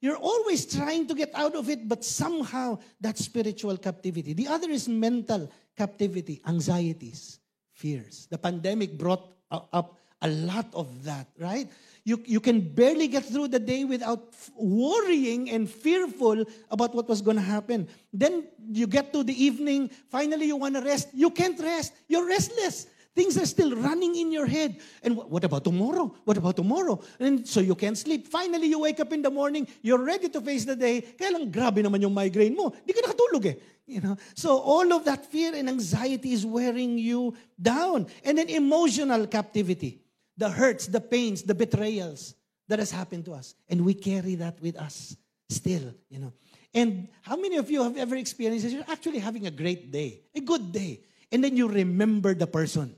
You're 0.00 0.16
always 0.16 0.66
trying 0.66 1.06
to 1.06 1.14
get 1.14 1.30
out 1.32 1.54
of 1.54 1.70
it, 1.70 1.88
but 1.88 2.04
somehow 2.04 2.78
that's 3.00 3.24
spiritual 3.24 3.76
captivity. 3.76 4.32
The 4.32 4.48
other 4.48 4.68
is 4.68 4.88
mental 4.88 5.50
captivity, 5.76 6.42
anxieties, 6.46 7.38
fears. 7.72 8.26
The 8.28 8.38
pandemic 8.38 8.98
brought 8.98 9.32
up 9.50 9.96
a 10.20 10.28
lot 10.28 10.66
of 10.74 11.04
that, 11.04 11.28
right? 11.38 11.70
You, 12.04 12.20
you 12.24 12.40
can 12.40 12.60
barely 12.60 13.06
get 13.06 13.24
through 13.24 13.48
the 13.48 13.60
day 13.60 13.84
without 13.84 14.34
worrying 14.56 15.50
and 15.50 15.70
fearful 15.70 16.44
about 16.70 16.94
what 16.94 17.08
was 17.08 17.22
going 17.22 17.36
to 17.36 17.42
happen. 17.42 17.88
Then 18.12 18.48
you 18.70 18.88
get 18.88 19.12
to 19.12 19.22
the 19.22 19.44
evening, 19.44 19.90
finally 20.10 20.46
you 20.46 20.56
want 20.56 20.74
to 20.74 20.80
rest. 20.80 21.08
You 21.12 21.30
can't 21.30 21.58
rest. 21.60 21.92
You're 22.08 22.26
restless. 22.26 22.86
Things 23.14 23.36
are 23.36 23.44
still 23.44 23.76
running 23.76 24.16
in 24.16 24.32
your 24.32 24.46
head. 24.46 24.80
And 25.02 25.16
what 25.16 25.44
about 25.44 25.64
tomorrow? 25.64 26.14
What 26.24 26.38
about 26.38 26.56
tomorrow? 26.56 26.98
And 27.20 27.46
so 27.46 27.60
you 27.60 27.74
can't 27.74 27.96
sleep. 27.96 28.26
Finally, 28.26 28.68
you 28.68 28.80
wake 28.80 29.00
up 29.00 29.12
in 29.12 29.20
the 29.20 29.30
morning, 29.30 29.68
you're 29.82 30.02
ready 30.02 30.30
to 30.30 30.40
face 30.40 30.64
the 30.64 30.76
day. 30.76 31.02
Kaya 31.02 31.32
lang, 31.32 31.52
grabe 31.52 31.84
naman 31.84 32.00
yung 32.00 32.14
migraine 32.14 32.56
mo. 32.56 32.72
Di 32.86 32.92
ka 32.94 33.04
nakatulog 33.04 33.44
eh. 33.52 33.56
You 33.86 34.00
know? 34.00 34.16
So 34.34 34.56
all 34.56 34.90
of 34.94 35.04
that 35.04 35.26
fear 35.26 35.54
and 35.54 35.68
anxiety 35.68 36.32
is 36.32 36.46
wearing 36.46 36.96
you 36.96 37.36
down. 37.60 38.06
And 38.24 38.38
then 38.38 38.48
emotional 38.48 39.26
captivity. 39.26 40.00
The 40.38 40.48
hurts, 40.48 40.86
the 40.86 41.00
pains, 41.00 41.42
the 41.42 41.54
betrayals 41.54 42.34
that 42.68 42.78
has 42.78 42.90
happened 42.90 43.26
to 43.26 43.34
us. 43.34 43.54
And 43.68 43.84
we 43.84 43.92
carry 43.92 44.36
that 44.36 44.56
with 44.62 44.80
us 44.80 45.14
still, 45.50 45.92
you 46.08 46.18
know. 46.18 46.32
And 46.72 47.08
how 47.20 47.36
many 47.36 47.60
of 47.60 47.70
you 47.70 47.82
have 47.82 47.98
ever 47.98 48.16
experienced 48.16 48.64
this? 48.64 48.72
You're 48.72 48.88
actually 48.88 49.18
having 49.18 49.46
a 49.46 49.50
great 49.50 49.92
day, 49.92 50.22
a 50.34 50.40
good 50.40 50.72
day. 50.72 51.04
And 51.30 51.44
then 51.44 51.58
you 51.58 51.68
remember 51.68 52.32
the 52.32 52.46
person 52.46 52.96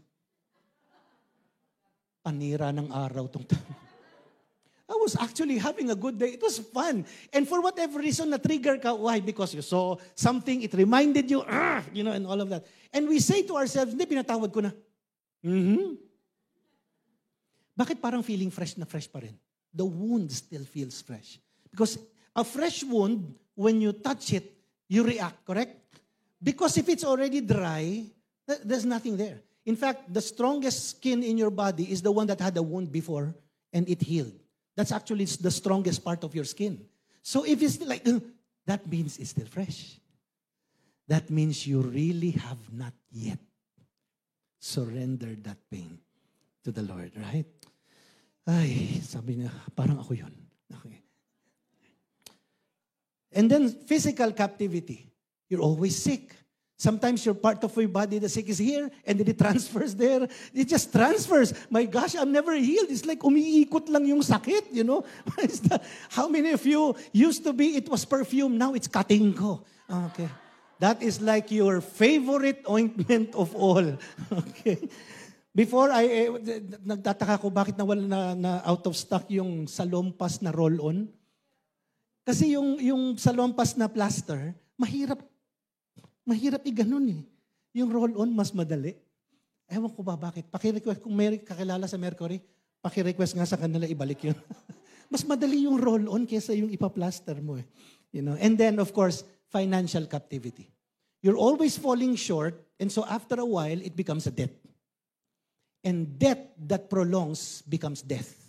panira 2.25 2.73
ng 2.73 2.88
araw 2.88 3.28
tong 3.28 3.45
I 4.85 4.97
was 5.00 5.16
actually 5.16 5.57
having 5.57 5.88
a 5.88 5.97
good 5.97 6.19
day. 6.21 6.37
It 6.37 6.43
was 6.45 6.61
fun. 6.61 7.09
And 7.33 7.49
for 7.49 7.64
whatever 7.64 8.00
reason, 8.00 8.28
na-trigger 8.28 8.76
ka. 8.76 8.93
Why? 8.93 9.19
Because 9.19 9.57
you 9.57 9.64
saw 9.64 9.97
something, 10.14 10.61
it 10.61 10.75
reminded 10.76 11.31
you, 11.31 11.40
ah, 11.40 11.81
you 11.88 12.04
know, 12.04 12.12
and 12.12 12.26
all 12.26 12.37
of 12.37 12.52
that. 12.52 12.69
And 12.93 13.09
we 13.09 13.19
say 13.19 13.43
to 13.49 13.57
ourselves, 13.57 13.97
hindi, 13.97 14.04
pinatawad 14.04 14.52
ko 14.52 14.61
na. 14.61 14.73
Mm-hmm. 15.40 15.97
Bakit 17.81 17.97
parang 17.97 18.23
feeling 18.23 18.52
fresh 18.52 18.76
na 18.76 18.85
fresh 18.85 19.09
pa 19.09 19.25
rin? 19.25 19.33
The 19.73 19.88
wound 19.88 20.31
still 20.31 20.69
feels 20.69 21.00
fresh. 21.00 21.40
Because 21.73 21.97
a 22.37 22.45
fresh 22.45 22.85
wound, 22.85 23.35
when 23.57 23.81
you 23.81 23.97
touch 23.97 24.37
it, 24.37 24.52
you 24.87 25.02
react, 25.02 25.49
correct? 25.49 25.81
Because 26.45 26.76
if 26.76 26.87
it's 26.93 27.09
already 27.09 27.40
dry, 27.40 28.04
there's 28.62 28.85
nothing 28.85 29.16
there. 29.16 29.40
In 29.66 29.76
fact, 29.76 30.12
the 30.12 30.21
strongest 30.21 30.90
skin 30.90 31.23
in 31.23 31.38
your 31.38 31.50
body 31.50 31.90
is 31.90 32.02
the 32.02 32.12
one 32.12 32.26
that 32.26 32.40
had 32.40 32.56
a 32.56 32.62
wound 32.62 32.92
before 32.92 33.35
and 33.73 33.88
it 33.88 34.02
healed. 34.02 34.38
That's 34.76 34.92
actually 34.92 35.25
the 35.25 35.50
strongest 35.50 36.04
part 36.04 36.25
of 36.25 36.35
your 36.35 36.44
skin. 36.44 36.85
So 37.23 37.44
if 37.44 37.62
it's 37.62 37.80
like, 37.80 38.04
that 38.66 38.87
means 38.87 39.18
it's 39.18 39.30
still 39.30 39.47
fresh. 39.47 39.99
That 41.09 41.30
means 41.30 41.66
you 41.66 41.80
really 41.80 42.33
have 42.33 42.59
not 42.73 42.92
yet 43.11 43.38
surrendered 44.59 45.44
that 45.44 45.59
pain 45.71 45.99
to 46.64 46.73
the 46.73 46.83
Lord, 46.83 47.12
right? 47.16 47.47
Ay, 48.47 49.00
sabi 49.00 49.37
niya, 49.40 49.52
parang 49.76 50.00
ako 50.00 50.12
yun. 50.16 50.33
Okay. 50.73 51.00
And 53.33 53.50
then 53.50 53.68
physical 53.68 54.33
captivity. 54.33 55.09
You're 55.49 55.61
always 55.61 55.97
sick. 55.97 56.33
Sometimes 56.75 57.23
your 57.23 57.38
part 57.38 57.62
of 57.62 57.71
your 57.78 57.88
body, 57.88 58.19
the 58.19 58.28
sick 58.28 58.50
is 58.50 58.59
here, 58.59 58.90
and 59.07 59.14
then 59.19 59.28
it 59.31 59.38
transfers 59.38 59.95
there. 59.95 60.26
It 60.52 60.66
just 60.66 60.90
transfers. 60.90 61.54
My 61.71 61.87
gosh, 61.87 62.19
I'm 62.19 62.33
never 62.35 62.52
healed. 62.59 62.90
It's 62.90 63.07
like 63.07 63.23
umiikot 63.23 63.87
lang 63.95 64.11
yung 64.11 64.23
sakit, 64.26 64.75
you 64.75 64.83
know? 64.83 65.07
How 66.11 66.26
many 66.26 66.50
of 66.50 66.66
you 66.66 66.97
used 67.12 67.45
to 67.45 67.52
be, 67.52 67.78
it 67.78 67.88
was 67.88 68.04
perfume, 68.04 68.59
now 68.59 68.75
it's 68.75 68.90
cutting 68.90 69.35
ko. 69.35 69.62
Okay. 69.87 70.28
That 70.83 70.99
is 71.00 71.23
like 71.23 71.54
your 71.54 71.81
favorite 71.81 72.66
ointment 72.66 73.35
of 73.35 73.54
all. 73.54 73.95
Okay. 74.35 74.90
Before, 75.54 75.87
I, 75.95 76.04
eh, 76.11 76.28
nagtataka 76.83 77.38
ko 77.38 77.47
bakit 77.54 77.78
nawala 77.78 78.02
na, 78.02 78.21
na 78.35 78.52
out 78.66 78.83
of 78.90 78.99
stock 78.99 79.31
yung 79.31 79.71
salompas 79.71 80.43
na 80.43 80.50
roll-on. 80.50 81.07
Kasi 82.26 82.59
yung, 82.59 82.83
yung 82.83 83.14
salompas 83.14 83.78
na 83.78 83.87
plaster, 83.87 84.50
mahirap 84.75 85.23
Mahirap 86.25 86.64
i-ganon 86.64 87.21
eh. 87.21 87.23
Yung 87.76 87.93
roll-on, 87.93 88.33
mas 88.33 88.50
madali. 88.57 88.97
Ewan 89.69 89.93
ko 89.93 90.00
ba 90.00 90.16
bakit. 90.16 90.49
Paki-request, 90.49 91.00
kung 91.04 91.12
may 91.12 91.40
kakilala 91.40 91.85
sa 91.85 92.00
Mercury, 92.00 92.40
paki-request 92.81 93.37
nga 93.37 93.49
sa 93.49 93.61
kanila 93.61 93.85
ibalik 93.85 94.33
yun. 94.33 94.37
mas 95.12 95.25
madali 95.25 95.69
yung 95.69 95.76
roll-on 95.76 96.25
kesa 96.25 96.57
yung 96.57 96.73
ipa-plaster 96.73 97.40
mo 97.45 97.61
eh. 97.61 97.66
You 98.12 98.23
know? 98.25 98.37
And 98.40 98.57
then, 98.57 98.81
of 98.81 98.95
course, 98.95 99.25
financial 99.52 100.07
captivity. 100.07 100.71
You're 101.25 101.40
always 101.40 101.81
falling 101.81 102.16
short, 102.21 102.61
and 102.76 102.93
so 102.93 103.04
after 103.09 103.40
a 103.40 103.49
while, 103.49 103.81
it 103.81 103.97
becomes 103.97 104.26
a 104.26 104.35
debt. 104.35 104.52
And 105.85 106.19
debt 106.19 106.52
that 106.69 106.88
prolongs 106.88 107.62
becomes 107.64 108.02
death. 108.02 108.45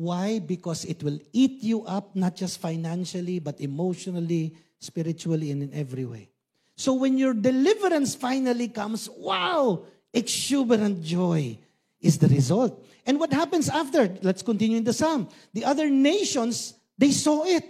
Why? 0.00 0.40
Because 0.40 0.88
it 0.88 1.02
will 1.02 1.20
eat 1.32 1.60
you 1.60 1.84
up, 1.84 2.16
not 2.16 2.36
just 2.36 2.56
financially, 2.56 3.38
but 3.38 3.60
emotionally, 3.60 4.56
spiritually 4.80 5.50
and 5.50 5.62
in 5.62 5.72
every 5.72 6.04
way. 6.04 6.28
So 6.76 6.94
when 6.94 7.18
your 7.18 7.34
deliverance 7.34 8.14
finally 8.14 8.68
comes, 8.68 9.08
wow, 9.10 9.84
exuberant 10.12 11.04
joy 11.04 11.58
is 12.00 12.18
the 12.18 12.28
result. 12.28 12.84
And 13.06 13.20
what 13.20 13.32
happens 13.32 13.68
after? 13.68 14.16
Let's 14.22 14.42
continue 14.42 14.78
in 14.78 14.84
the 14.84 14.92
psalm. 14.92 15.28
The 15.52 15.64
other 15.64 15.88
nations, 15.88 16.74
they 16.96 17.10
saw 17.10 17.44
it. 17.44 17.64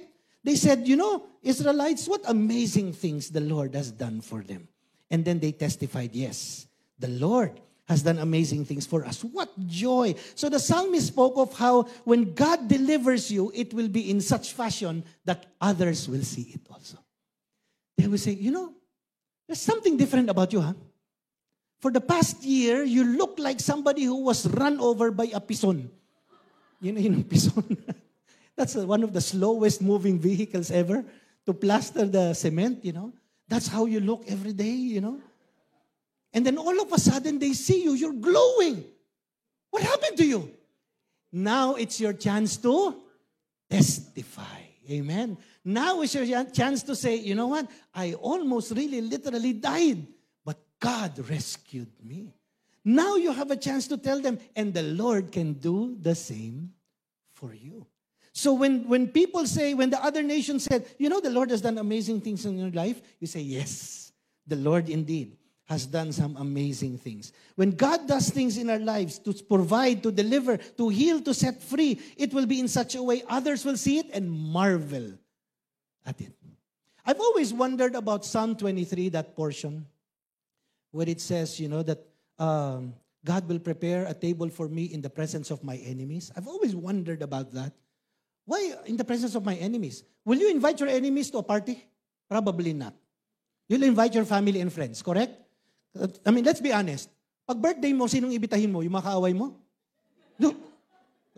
They 0.44 0.54
said, 0.54 0.86
you 0.86 0.96
know, 0.96 1.26
Israelites, 1.42 2.06
what 2.08 2.22
amazing 2.26 2.92
things 2.92 3.30
the 3.30 3.40
Lord 3.40 3.74
has 3.74 3.90
done 3.90 4.20
for 4.20 4.42
them. 4.42 4.68
And 5.10 5.24
then 5.24 5.40
they 5.40 5.52
testified, 5.52 6.14
yes, 6.14 6.66
the 6.98 7.08
Lord 7.08 7.60
has 7.88 8.04
done 8.04 8.18
amazing 8.18 8.64
things 8.64 8.86
for 8.86 9.04
us. 9.04 9.24
What 9.24 9.50
joy. 9.66 10.14
So 10.36 10.48
the 10.48 10.60
psalmist 10.60 11.08
spoke 11.08 11.36
of 11.36 11.58
how 11.58 11.88
when 12.04 12.34
God 12.34 12.68
delivers 12.68 13.32
you, 13.32 13.50
it 13.52 13.74
will 13.74 13.88
be 13.88 14.08
in 14.08 14.20
such 14.20 14.52
fashion 14.52 15.02
that 15.24 15.46
others 15.60 16.08
will 16.08 16.22
see 16.22 16.52
it 16.54 16.60
also. 16.70 16.98
They 18.00 18.08
will 18.08 18.18
say, 18.18 18.32
you 18.32 18.50
know, 18.50 18.72
there's 19.46 19.60
something 19.60 19.96
different 19.98 20.30
about 20.30 20.52
you, 20.54 20.60
huh? 20.60 20.72
For 21.80 21.90
the 21.90 22.00
past 22.00 22.42
year, 22.42 22.82
you 22.82 23.04
look 23.04 23.38
like 23.38 23.60
somebody 23.60 24.04
who 24.04 24.24
was 24.24 24.46
run 24.48 24.80
over 24.80 25.10
by 25.10 25.28
a 25.34 25.40
pison. 25.40 25.88
You 26.82 26.92
know, 26.92 27.00
you 27.00 27.10
know, 27.10 27.22
pison. 27.22 27.76
That's 28.56 28.74
one 28.74 29.02
of 29.02 29.12
the 29.12 29.20
slowest 29.20 29.82
moving 29.82 30.18
vehicles 30.18 30.70
ever 30.70 31.04
to 31.44 31.52
plaster 31.52 32.06
the 32.06 32.32
cement, 32.32 32.82
you 32.86 32.92
know. 32.92 33.12
That's 33.48 33.66
how 33.66 33.84
you 33.84 34.00
look 34.00 34.24
every 34.26 34.54
day, 34.54 34.72
you 34.96 35.02
know. 35.02 35.20
And 36.32 36.46
then 36.46 36.56
all 36.56 36.80
of 36.80 36.90
a 36.90 36.98
sudden 36.98 37.38
they 37.38 37.52
see 37.52 37.84
you, 37.84 37.92
you're 37.92 38.14
glowing. 38.14 38.82
What 39.68 39.82
happened 39.82 40.16
to 40.16 40.24
you? 40.24 40.50
Now 41.30 41.74
it's 41.74 42.00
your 42.00 42.14
chance 42.14 42.56
to 42.58 42.96
testify. 43.68 44.60
Amen. 44.90 45.36
Now 45.64 46.00
is 46.00 46.14
your 46.14 46.44
chance 46.44 46.82
to 46.84 46.96
say, 46.96 47.16
you 47.16 47.34
know 47.34 47.48
what? 47.48 47.68
I 47.94 48.14
almost 48.14 48.72
really 48.72 49.00
literally 49.00 49.52
died, 49.52 50.06
but 50.44 50.58
God 50.80 51.18
rescued 51.28 51.90
me. 52.02 52.32
Now 52.84 53.16
you 53.16 53.32
have 53.32 53.50
a 53.50 53.56
chance 53.56 53.86
to 53.88 53.98
tell 53.98 54.20
them, 54.20 54.38
and 54.56 54.72
the 54.72 54.82
Lord 54.82 55.32
can 55.32 55.54
do 55.54 55.96
the 56.00 56.14
same 56.14 56.72
for 57.34 57.52
you. 57.52 57.86
So 58.32 58.54
when, 58.54 58.88
when 58.88 59.08
people 59.08 59.46
say, 59.46 59.74
when 59.74 59.90
the 59.90 60.02
other 60.02 60.22
nation 60.22 60.60
said, 60.60 60.86
you 60.98 61.08
know, 61.08 61.20
the 61.20 61.30
Lord 61.30 61.50
has 61.50 61.60
done 61.60 61.76
amazing 61.76 62.22
things 62.22 62.46
in 62.46 62.58
your 62.58 62.70
life, 62.70 63.02
you 63.18 63.26
say, 63.26 63.40
yes, 63.40 64.12
the 64.46 64.56
Lord 64.56 64.88
indeed 64.88 65.36
has 65.66 65.86
done 65.86 66.10
some 66.10 66.36
amazing 66.36 66.96
things. 66.98 67.32
When 67.54 67.72
God 67.72 68.08
does 68.08 68.30
things 68.30 68.56
in 68.56 68.70
our 68.70 68.78
lives 68.78 69.18
to 69.20 69.32
provide, 69.34 70.02
to 70.02 70.10
deliver, 70.10 70.56
to 70.56 70.88
heal, 70.88 71.20
to 71.20 71.34
set 71.34 71.62
free, 71.62 72.00
it 72.16 72.32
will 72.32 72.46
be 72.46 72.60
in 72.60 72.66
such 72.66 72.94
a 72.94 73.02
way 73.02 73.22
others 73.28 73.64
will 73.64 73.76
see 73.76 73.98
it 73.98 74.06
and 74.12 74.30
marvel 74.30 75.12
at 76.10 76.18
it. 76.20 76.34
I've 77.06 77.22
always 77.22 77.54
wondered 77.54 77.94
about 77.94 78.26
Psalm 78.26 78.58
23, 78.58 79.14
that 79.14 79.38
portion, 79.38 79.86
where 80.90 81.08
it 81.08 81.20
says, 81.22 81.58
you 81.62 81.70
know, 81.70 81.82
that 81.86 82.02
um, 82.38 82.94
God 83.24 83.46
will 83.46 83.58
prepare 83.58 84.04
a 84.10 84.14
table 84.14 84.50
for 84.50 84.68
me 84.68 84.90
in 84.90 85.00
the 85.00 85.10
presence 85.10 85.50
of 85.50 85.62
my 85.62 85.76
enemies. 85.78 86.32
I've 86.36 86.48
always 86.48 86.74
wondered 86.74 87.22
about 87.22 87.52
that. 87.54 87.72
Why 88.44 88.74
in 88.86 88.96
the 88.98 89.04
presence 89.04 89.34
of 89.38 89.44
my 89.44 89.54
enemies? 89.54 90.02
Will 90.24 90.38
you 90.38 90.50
invite 90.50 90.80
your 90.80 90.88
enemies 90.88 91.30
to 91.30 91.38
a 91.38 91.46
party? 91.46 91.78
Probably 92.28 92.72
not. 92.72 92.94
You'll 93.68 93.86
invite 93.86 94.14
your 94.14 94.24
family 94.26 94.60
and 94.60 94.72
friends, 94.72 95.02
correct? 95.02 95.38
I 96.26 96.30
mean, 96.30 96.44
let's 96.44 96.60
be 96.60 96.72
honest. 96.72 97.08
Pag 97.46 97.62
birthday 97.62 97.92
mo, 97.92 98.06
sinong 98.06 98.34
ibitahin 98.34 98.70
mo? 98.70 98.82
Yung 98.82 98.94
makaaway 98.94 99.34
mo? 99.34 99.54
No. 100.38 100.54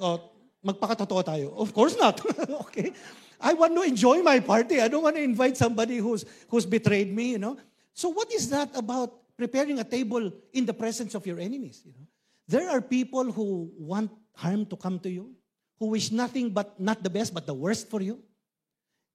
Oh, 0.00 0.20
magpakatotoo 0.64 1.22
tayo. 1.24 1.52
Of 1.56 1.72
course 1.72 1.96
not. 1.96 2.20
okay. 2.68 2.92
I 3.42 3.54
want 3.54 3.74
to 3.74 3.82
enjoy 3.82 4.22
my 4.22 4.38
party. 4.38 4.80
I 4.80 4.88
don't 4.88 5.02
want 5.02 5.16
to 5.16 5.22
invite 5.22 5.56
somebody 5.56 5.98
who's, 5.98 6.24
who's 6.48 6.64
betrayed 6.64 7.12
me, 7.12 7.32
you 7.32 7.38
know. 7.38 7.58
So 7.92 8.08
what 8.08 8.32
is 8.32 8.48
that 8.50 8.70
about 8.76 9.12
preparing 9.36 9.80
a 9.80 9.84
table 9.84 10.32
in 10.52 10.64
the 10.64 10.72
presence 10.72 11.14
of 11.14 11.26
your 11.26 11.40
enemies, 11.40 11.82
you 11.84 11.92
know? 11.92 12.06
There 12.46 12.70
are 12.70 12.80
people 12.80 13.32
who 13.32 13.72
want 13.78 14.10
harm 14.36 14.66
to 14.66 14.76
come 14.76 14.98
to 15.00 15.10
you, 15.10 15.32
who 15.78 15.86
wish 15.86 16.12
nothing 16.12 16.50
but 16.50 16.78
not 16.78 17.02
the 17.02 17.10
best, 17.10 17.34
but 17.34 17.46
the 17.46 17.54
worst 17.54 17.88
for 17.90 18.00
you, 18.00 18.22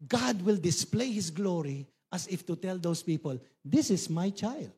God 0.06 0.42
will 0.42 0.58
display 0.58 1.12
His 1.12 1.30
glory 1.30 1.88
as 2.12 2.28
if 2.28 2.46
to 2.48 2.56
tell 2.56 2.78
those 2.78 3.04
people, 3.04 3.40
This 3.64 3.90
is 3.90 4.10
my 4.10 4.30
child. 4.30 4.72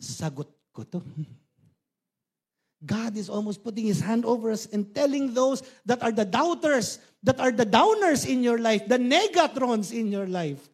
Sagot 0.00 0.48
ko 0.72 0.82
to. 0.84 1.02
God 2.84 3.16
is 3.16 3.30
almost 3.30 3.64
putting 3.64 3.86
His 3.86 4.00
hand 4.00 4.24
over 4.24 4.50
us 4.50 4.66
and 4.66 4.94
telling 4.94 5.32
those 5.32 5.62
that 5.86 6.02
are 6.02 6.12
the 6.12 6.24
doubters, 6.24 6.98
that 7.24 7.40
are 7.40 7.50
the 7.50 7.64
downers 7.66 8.28
in 8.28 8.44
your 8.44 8.60
life, 8.60 8.86
the 8.86 9.00
negatrons 9.00 9.96
in 9.96 10.12
your 10.12 10.28
life, 10.28 10.68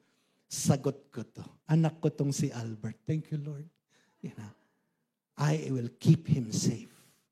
sagot 0.51 0.99
ko 1.15 1.23
to. 1.23 1.47
Anak 1.71 2.03
ko 2.03 2.11
tong 2.11 2.35
si 2.35 2.51
Albert. 2.51 2.99
Thank 3.07 3.31
you, 3.31 3.39
Lord. 3.39 3.65
You 4.21 4.35
know, 4.35 4.53
I 5.39 5.71
will 5.71 5.89
keep 5.99 6.27
him 6.27 6.51
safe. 6.51 6.91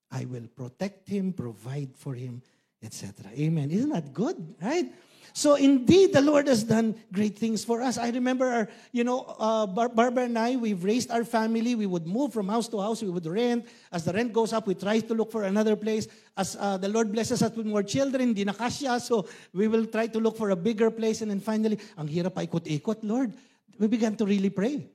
I 0.08 0.24
will 0.24 0.46
protect 0.54 1.10
him, 1.10 1.34
provide 1.34 1.92
for 1.98 2.14
him, 2.14 2.40
etc. 2.82 3.30
Amen. 3.36 3.70
Isn't 3.70 3.90
that 3.90 4.12
good, 4.12 4.36
right? 4.62 4.92
So 5.38 5.54
indeed, 5.54 6.12
the 6.12 6.20
Lord 6.20 6.48
has 6.48 6.64
done 6.64 6.96
great 7.12 7.38
things 7.38 7.62
for 7.64 7.80
us. 7.80 7.96
I 7.96 8.10
remember, 8.10 8.46
our, 8.50 8.68
you 8.90 9.04
know, 9.04 9.36
uh, 9.38 9.66
Bar- 9.66 9.90
Barbara 9.90 10.24
and 10.24 10.36
I, 10.36 10.56
we've 10.56 10.82
raised 10.82 11.12
our 11.12 11.24
family. 11.24 11.76
We 11.76 11.86
would 11.86 12.08
move 12.08 12.32
from 12.32 12.48
house 12.48 12.66
to 12.68 12.80
house. 12.80 13.02
We 13.02 13.10
would 13.10 13.26
rent. 13.26 13.66
As 13.92 14.04
the 14.04 14.12
rent 14.12 14.32
goes 14.32 14.52
up, 14.52 14.66
we 14.66 14.74
try 14.74 14.98
to 14.98 15.14
look 15.14 15.30
for 15.30 15.44
another 15.44 15.76
place. 15.76 16.08
As 16.36 16.56
uh, 16.58 16.76
the 16.76 16.88
Lord 16.88 17.12
blesses 17.12 17.40
us 17.40 17.54
with 17.54 17.66
more 17.66 17.84
children, 17.84 18.32
di 18.32 18.44
nakasya, 18.44 19.00
so 19.00 19.28
we 19.54 19.68
will 19.68 19.86
try 19.86 20.08
to 20.08 20.18
look 20.18 20.36
for 20.36 20.50
a 20.50 20.56
bigger 20.56 20.90
place. 20.90 21.22
And 21.22 21.30
then 21.30 21.40
finally, 21.40 21.78
ang 21.96 22.08
hirap 22.08 22.34
pa 22.34 22.40
ikot-ikot, 22.40 22.98
Lord. 23.02 23.32
We 23.78 23.86
began 23.86 24.16
to 24.16 24.26
really 24.26 24.50
pray 24.50 24.90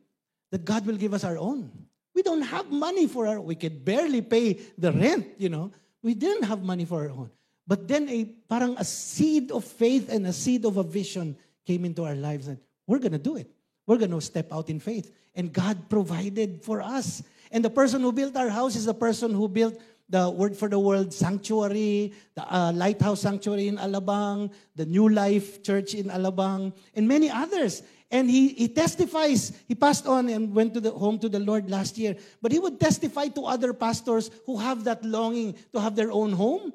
that 0.51 0.65
God 0.65 0.85
will 0.85 0.97
give 0.97 1.13
us 1.13 1.23
our 1.23 1.37
own. 1.37 1.71
We 2.13 2.21
don't 2.21 2.43
have 2.43 2.69
money 2.69 3.07
for 3.07 3.27
our, 3.27 3.39
we 3.39 3.55
could 3.55 3.85
barely 3.85 4.21
pay 4.21 4.59
the 4.77 4.91
rent, 4.91 5.27
you 5.37 5.47
know. 5.47 5.71
We 6.01 6.15
didn't 6.15 6.43
have 6.43 6.61
money 6.61 6.83
for 6.83 7.07
our 7.07 7.09
own. 7.09 7.31
But 7.65 7.87
then 7.87 8.09
a 8.09 8.25
parang 8.49 8.75
a 8.77 8.83
seed 8.83 9.51
of 9.51 9.63
faith 9.63 10.09
and 10.09 10.27
a 10.27 10.33
seed 10.33 10.65
of 10.65 10.77
a 10.77 10.83
vision 10.83 11.37
came 11.65 11.85
into 11.85 12.03
our 12.03 12.15
lives 12.15 12.47
and 12.47 12.57
we're 12.87 12.99
going 12.99 13.13
to 13.13 13.21
do 13.21 13.37
it. 13.37 13.49
We're 13.87 13.97
going 13.97 14.11
to 14.11 14.21
step 14.21 14.51
out 14.51 14.69
in 14.69 14.79
faith. 14.79 15.11
And 15.35 15.51
God 15.51 15.89
provided 15.89 16.61
for 16.61 16.81
us. 16.81 17.23
And 17.51 17.63
the 17.63 17.69
person 17.69 18.01
who 18.01 18.11
built 18.11 18.35
our 18.35 18.49
house 18.49 18.75
is 18.75 18.85
the 18.85 18.93
person 18.93 19.33
who 19.33 19.47
built 19.47 19.79
the 20.09 20.29
Word 20.29 20.55
for 20.55 20.67
the 20.67 20.79
World 20.79 21.13
Sanctuary, 21.13 22.13
the 22.35 22.43
uh, 22.43 22.71
Lighthouse 22.73 23.21
Sanctuary 23.21 23.67
in 23.67 23.77
Alabang, 23.77 24.51
the 24.75 24.85
New 24.85 25.09
Life 25.09 25.63
Church 25.63 25.93
in 25.95 26.05
Alabang, 26.07 26.73
and 26.93 27.07
many 27.07 27.29
others. 27.29 27.83
And 28.11 28.29
he, 28.29 28.49
he 28.49 28.67
testifies, 28.67 29.53
he 29.67 29.73
passed 29.73 30.05
on 30.05 30.29
and 30.29 30.53
went 30.53 30.75
to 30.75 30.79
the 30.79 30.91
home 30.91 31.17
to 31.19 31.29
the 31.29 31.39
Lord 31.39 31.69
last 31.69 31.97
year. 31.97 32.15
But 32.41 32.51
he 32.51 32.59
would 32.59 32.79
testify 32.79 33.27
to 33.29 33.45
other 33.45 33.73
pastors 33.73 34.29
who 34.45 34.57
have 34.57 34.83
that 34.83 35.03
longing 35.03 35.55
to 35.73 35.81
have 35.81 35.95
their 35.95 36.11
own 36.11 36.31
home. 36.33 36.73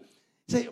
Say, 0.48 0.68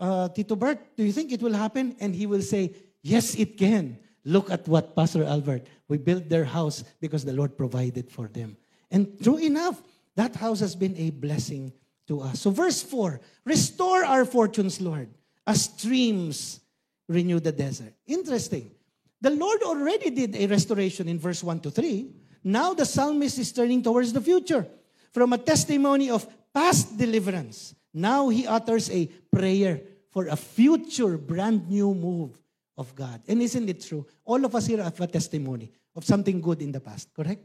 uh, 0.00 0.28
Tito 0.28 0.56
Bert, 0.56 0.96
do 0.96 1.04
you 1.04 1.12
think 1.12 1.32
it 1.32 1.42
will 1.42 1.54
happen? 1.54 1.96
And 2.00 2.14
he 2.14 2.26
will 2.26 2.42
say, 2.42 2.74
Yes, 3.02 3.34
it 3.36 3.56
can. 3.56 3.98
Look 4.24 4.50
at 4.50 4.66
what 4.68 4.94
Pastor 4.94 5.24
Albert, 5.24 5.66
we 5.86 5.96
built 5.96 6.28
their 6.28 6.44
house 6.44 6.84
because 7.00 7.24
the 7.24 7.32
Lord 7.32 7.56
provided 7.56 8.10
for 8.10 8.28
them. 8.28 8.56
And 8.90 9.18
true 9.22 9.38
enough, 9.38 9.80
that 10.16 10.36
house 10.36 10.60
has 10.60 10.74
been 10.74 10.96
a 10.96 11.10
blessing 11.10 11.72
to 12.08 12.20
us. 12.20 12.40
So, 12.40 12.50
verse 12.50 12.82
4 12.82 13.20
Restore 13.44 14.04
our 14.04 14.24
fortunes, 14.24 14.80
Lord, 14.80 15.08
as 15.46 15.64
streams 15.64 16.60
renew 17.08 17.40
the 17.40 17.52
desert. 17.52 17.94
Interesting. 18.06 18.72
The 19.20 19.30
Lord 19.30 19.62
already 19.62 20.10
did 20.10 20.36
a 20.36 20.46
restoration 20.46 21.08
in 21.08 21.18
verse 21.18 21.42
1 21.42 21.60
to 21.60 21.70
3. 21.70 22.12
Now 22.44 22.74
the 22.74 22.84
psalmist 22.84 23.38
is 23.38 23.52
turning 23.52 23.82
towards 23.82 24.12
the 24.12 24.20
future 24.20 24.66
from 25.12 25.32
a 25.32 25.38
testimony 25.38 26.10
of 26.10 26.26
past 26.54 26.96
deliverance. 26.96 27.74
Now 27.92 28.28
he 28.28 28.46
utters 28.46 28.90
a 28.90 29.06
prayer 29.32 29.80
for 30.10 30.28
a 30.28 30.36
future 30.36 31.16
brand 31.16 31.68
new 31.68 31.94
move 31.94 32.38
of 32.76 32.94
God. 32.94 33.22
And 33.28 33.42
isn't 33.42 33.68
it 33.68 33.84
true? 33.84 34.06
All 34.24 34.44
of 34.44 34.54
us 34.54 34.66
here 34.66 34.82
have 34.82 35.00
a 35.00 35.06
testimony 35.06 35.70
of 35.96 36.04
something 36.04 36.40
good 36.40 36.62
in 36.62 36.72
the 36.72 36.80
past, 36.80 37.12
correct? 37.14 37.42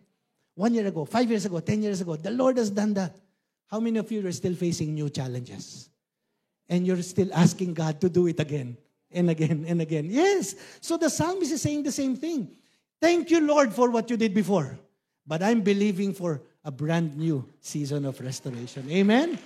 One 0.55 0.73
year 0.73 0.88
ago, 0.88 1.05
five 1.05 1.29
years 1.29 1.45
ago, 1.45 1.59
ten 1.59 1.81
years 1.81 2.01
ago, 2.01 2.15
the 2.15 2.31
Lord 2.31 2.57
has 2.57 2.69
done 2.69 2.93
that. 2.93 3.15
How 3.67 3.79
many 3.79 3.97
of 3.97 4.12
you 4.12 4.25
are 4.27 4.31
still 4.31 4.53
facing 4.53 4.93
new 4.93 5.09
challenges? 5.09 5.89
And 6.69 6.85
you're 6.85 7.01
still 7.01 7.33
asking 7.33 7.73
God 7.73 8.00
to 8.01 8.09
do 8.09 8.27
it 8.27 8.39
again 8.39 8.77
and 9.12 9.29
again 9.29 9.65
and 9.67 9.82
again. 9.82 10.08
Yes. 10.10 10.56
So 10.79 10.97
the 10.97 11.10
psalmist 11.10 11.51
is 11.51 11.62
saying 11.62 11.84
the 11.84 11.91
same 11.91 12.15
thing. 12.15 12.56
Thank 13.01 13.32
you, 13.32 13.41
Lord, 13.41 13.73
for 13.73 13.89
what 13.89 14.10
you 14.10 14.17
did 14.17 14.34
before. 14.34 14.77
But 15.25 15.41
I'm 15.41 15.62
believing 15.62 16.13
for 16.13 16.41
a 16.63 16.71
brand 16.71 17.17
new 17.17 17.49
season 17.60 18.06
of 18.06 18.19
restoration. 18.21 18.89
Amen. 18.89 19.39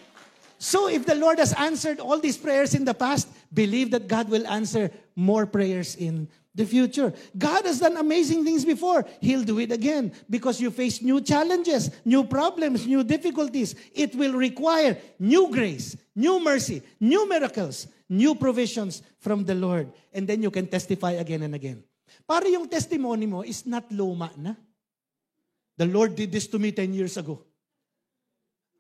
So 0.58 0.90
if 0.90 1.06
the 1.06 1.16
Lord 1.16 1.40
has 1.40 1.54
answered 1.54 2.00
all 2.00 2.20
these 2.20 2.38
prayers 2.38 2.74
in 2.74 2.86
the 2.86 2.94
past, 2.94 3.30
believe 3.54 3.92
that 3.92 4.08
God 4.08 4.30
will 4.30 4.46
answer 4.48 4.92
more 5.16 5.46
prayers 5.46 5.96
in 5.96 6.28
the 6.58 6.66
future. 6.66 7.14
God 7.38 7.66
has 7.66 7.80
done 7.80 7.98
amazing 7.98 8.44
things 8.44 8.66
before. 8.66 9.06
He'll 9.22 9.44
do 9.44 9.60
it 9.60 9.72
again 9.72 10.12
because 10.28 10.60
you 10.60 10.72
face 10.72 11.02
new 11.02 11.22
challenges, 11.22 11.92
new 12.04 12.24
problems, 12.24 12.88
new 12.88 13.04
difficulties. 13.04 13.76
It 13.94 14.16
will 14.16 14.34
require 14.34 14.98
new 15.20 15.52
grace, 15.52 15.96
new 16.16 16.44
mercy, 16.44 16.82
new 17.00 17.30
miracles, 17.30 17.88
new 18.10 18.34
provisions 18.34 19.04
from 19.20 19.46
the 19.46 19.54
Lord. 19.54 19.94
And 20.12 20.28
then 20.28 20.42
you 20.42 20.50
can 20.50 20.66
testify 20.66 21.12
again 21.12 21.44
and 21.44 21.54
again. 21.54 21.84
Para 22.28 22.50
yung 22.50 22.68
testimony 22.68 23.28
mo 23.28 23.42
is 23.42 23.66
not 23.66 23.86
luma 23.92 24.32
na. 24.36 24.56
The 25.78 25.86
Lord 25.86 26.16
did 26.16 26.32
this 26.32 26.48
to 26.48 26.58
me 26.58 26.72
10 26.72 26.94
years 26.94 27.16
ago. 27.18 27.46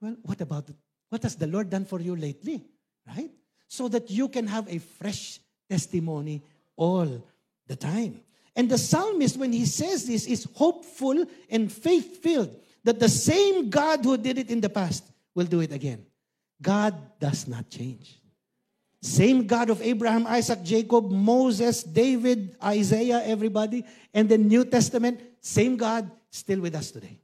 Well, 0.02 0.18
what 0.24 0.42
about? 0.42 0.70
What 1.10 1.24
has 1.24 1.36
the 1.36 1.48
Lord 1.48 1.70
done 1.70 1.86
for 1.86 2.00
you 2.00 2.15
lately? 2.15 2.63
Right? 3.08 3.32
So 3.67 3.88
that 3.89 4.10
you 4.10 4.28
can 4.30 4.48
have 4.48 4.67
a 4.67 4.80
fresh 4.80 5.39
testimony 5.70 6.43
all 6.76 7.24
the 7.67 7.76
time. 7.76 8.22
And 8.56 8.70
the 8.70 8.78
psalmist, 8.78 9.38
when 9.38 9.54
he 9.54 9.65
says 9.65 10.08
this, 10.08 10.26
is 10.26 10.48
hopeful 10.56 11.26
and 11.50 11.72
faith 11.72 12.24
filled 12.24 12.56
that 12.84 13.00
the 13.00 13.10
same 13.10 13.70
God 13.70 14.04
who 14.04 14.17
did 14.17 14.38
it 14.38 14.50
in 14.50 14.62
the 14.62 14.70
past 14.70 15.04
will 15.36 15.46
do 15.46 15.60
it 15.60 15.72
again. 15.72 16.06
God 16.62 16.96
does 17.20 17.48
not 17.48 17.70
change. 17.70 18.20
Same 19.02 19.46
God 19.46 19.70
of 19.70 19.82
Abraham, 19.82 20.26
Isaac, 20.26 20.63
Jacob, 20.63 21.12
Moses, 21.12 21.84
David, 21.84 22.56
Isaiah, 22.63 23.22
everybody, 23.24 23.86
and 24.13 24.28
the 24.28 24.38
New 24.38 24.65
Testament, 24.65 25.22
same 25.39 25.78
God 25.78 26.10
still 26.32 26.60
with 26.60 26.76
us 26.76 26.91
today. 26.91 27.20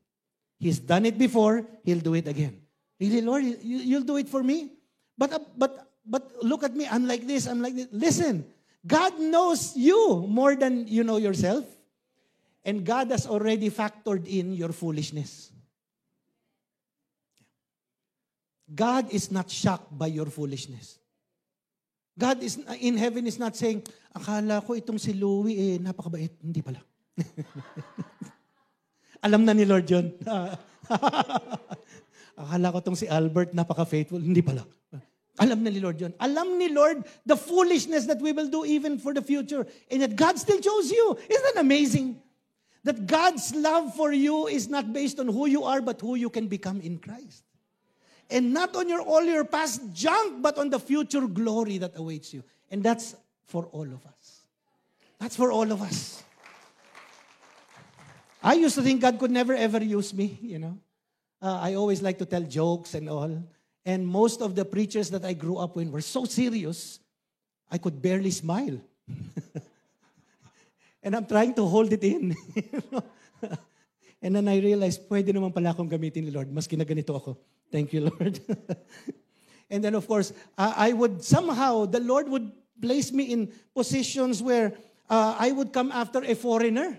He's 0.60 0.80
done 0.80 1.06
it 1.06 1.18
before, 1.18 1.66
he'll 1.84 2.00
do 2.00 2.14
it 2.14 2.28
again. 2.28 2.63
Really, 3.00 3.22
Lord, 3.22 3.44
you, 3.44 3.98
will 3.98 4.06
do 4.06 4.18
it 4.18 4.30
for 4.30 4.44
me? 4.44 4.72
But, 5.18 5.34
uh, 5.34 5.40
but, 5.58 5.92
but 6.06 6.32
look 6.42 6.64
at 6.64 6.76
me, 6.76 6.88
I'm 6.90 7.08
like 7.08 7.28
this, 7.28 7.48
I'm 7.48 7.62
like 7.62 7.76
this. 7.76 7.88
Listen, 7.92 8.46
God 8.86 9.20
knows 9.20 9.76
you 9.76 10.26
more 10.28 10.56
than 10.56 10.88
you 10.88 11.04
know 11.04 11.18
yourself. 11.18 11.66
And 12.66 12.86
God 12.86 13.12
has 13.12 13.28
already 13.28 13.70
factored 13.70 14.26
in 14.26 14.54
your 14.54 14.72
foolishness. 14.72 15.52
God 18.74 19.12
is 19.12 19.32
not 19.32 19.52
shocked 19.52 19.98
by 19.98 20.08
your 20.08 20.28
foolishness. 20.28 20.98
God 22.18 22.42
is 22.42 22.58
in 22.80 22.98
heaven 22.98 23.28
is 23.28 23.38
not 23.38 23.58
saying, 23.58 23.84
akala 24.16 24.66
ko 24.66 24.74
itong 24.74 25.02
si 25.02 25.14
Louie 25.14 25.76
eh, 25.76 25.78
napakabait. 25.82 26.32
Hindi 26.42 26.62
pala. 26.62 26.80
Alam 29.26 29.46
na 29.46 29.54
ni 29.54 29.66
Lord 29.66 29.90
yun. 29.90 30.14
Akala 32.38 32.72
ko 32.74 32.80
tong 32.80 32.96
si 32.98 33.08
Albert, 33.08 33.54
napaka-faithful. 33.54 34.20
Hindi 34.20 34.42
pala. 34.42 34.66
Alam 35.40 35.64
na 35.64 35.70
ni 35.74 35.80
Lord 35.80 36.00
yun. 36.00 36.14
Alam 36.20 36.58
ni 36.58 36.70
Lord 36.70 37.06
the 37.26 37.36
foolishness 37.36 38.06
that 38.06 38.22
we 38.22 38.32
will 38.32 38.50
do 38.50 38.66
even 38.66 39.00
for 39.00 39.14
the 39.14 39.22
future. 39.22 39.66
And 39.90 40.02
yet 40.02 40.16
God 40.16 40.38
still 40.38 40.60
chose 40.60 40.92
you. 40.92 41.18
Isn't 41.30 41.56
that 41.56 41.62
amazing? 41.62 42.22
That 42.84 43.08
God's 43.08 43.56
love 43.56 43.96
for 43.96 44.12
you 44.12 44.48
is 44.48 44.68
not 44.68 44.94
based 44.94 45.20
on 45.20 45.28
who 45.28 45.48
you 45.48 45.64
are, 45.64 45.82
but 45.82 46.02
who 46.02 46.16
you 46.16 46.30
can 46.30 46.48
become 46.48 46.82
in 46.82 47.00
Christ. 47.00 47.44
And 48.30 48.54
not 48.54 48.76
on 48.76 48.90
your 48.90 49.02
all 49.02 49.24
your 49.24 49.46
past 49.46 49.82
junk, 49.94 50.42
but 50.42 50.58
on 50.58 50.70
the 50.70 50.80
future 50.80 51.26
glory 51.26 51.78
that 51.80 51.98
awaits 51.98 52.34
you. 52.34 52.44
And 52.70 52.84
that's 52.84 53.16
for 53.46 53.66
all 53.72 53.86
of 53.86 54.06
us. 54.06 54.42
That's 55.20 55.36
for 55.36 55.52
all 55.52 55.72
of 55.72 55.82
us. 55.82 56.22
I 58.44 58.54
used 58.54 58.76
to 58.76 58.82
think 58.82 59.02
God 59.02 59.18
could 59.18 59.32
never 59.32 59.56
ever 59.56 59.82
use 59.82 60.14
me, 60.14 60.38
you 60.42 60.60
know. 60.60 60.78
Uh, 61.44 61.60
I 61.60 61.76
always 61.76 62.02
like 62.02 62.18
to 62.20 62.26
tell 62.26 62.42
jokes 62.42 62.96
and 62.96 63.10
all. 63.10 63.44
And 63.84 64.08
most 64.08 64.40
of 64.40 64.56
the 64.56 64.64
preachers 64.64 65.10
that 65.12 65.26
I 65.26 65.34
grew 65.34 65.58
up 65.58 65.76
with 65.76 65.90
were 65.90 66.00
so 66.00 66.24
serious, 66.24 67.04
I 67.70 67.78
could 67.78 68.02
barely 68.02 68.32
smile. 68.32 68.80
and 71.04 71.14
I'm 71.14 71.26
trying 71.26 71.54
to 71.56 71.66
hold 71.66 71.92
it 71.92 72.02
in. 72.02 72.34
and 74.24 74.36
then 74.40 74.48
I 74.48 74.64
realized, 74.64 75.04
pwede 75.12 75.36
naman 75.36 75.52
pala 75.52 75.76
akong 75.76 75.92
gamitin 75.92 76.24
ni 76.24 76.32
Lord, 76.32 76.48
maski 76.48 76.80
na 76.80 76.88
ganito 76.88 77.12
ako. 77.12 77.36
Thank 77.70 77.92
you, 77.92 78.08
Lord. 78.08 78.40
and 79.70 79.84
then, 79.84 80.00
of 80.00 80.08
course, 80.08 80.32
uh, 80.58 80.72
I 80.78 80.94
would 80.94 81.26
somehow, 81.28 81.84
the 81.84 82.00
Lord 82.00 82.30
would 82.30 82.56
place 82.80 83.12
me 83.12 83.36
in 83.36 83.52
positions 83.76 84.40
where 84.40 84.72
uh, 85.10 85.36
I 85.38 85.52
would 85.52 85.74
come 85.74 85.92
after 85.92 86.24
a 86.24 86.40
foreigner. 86.40 86.96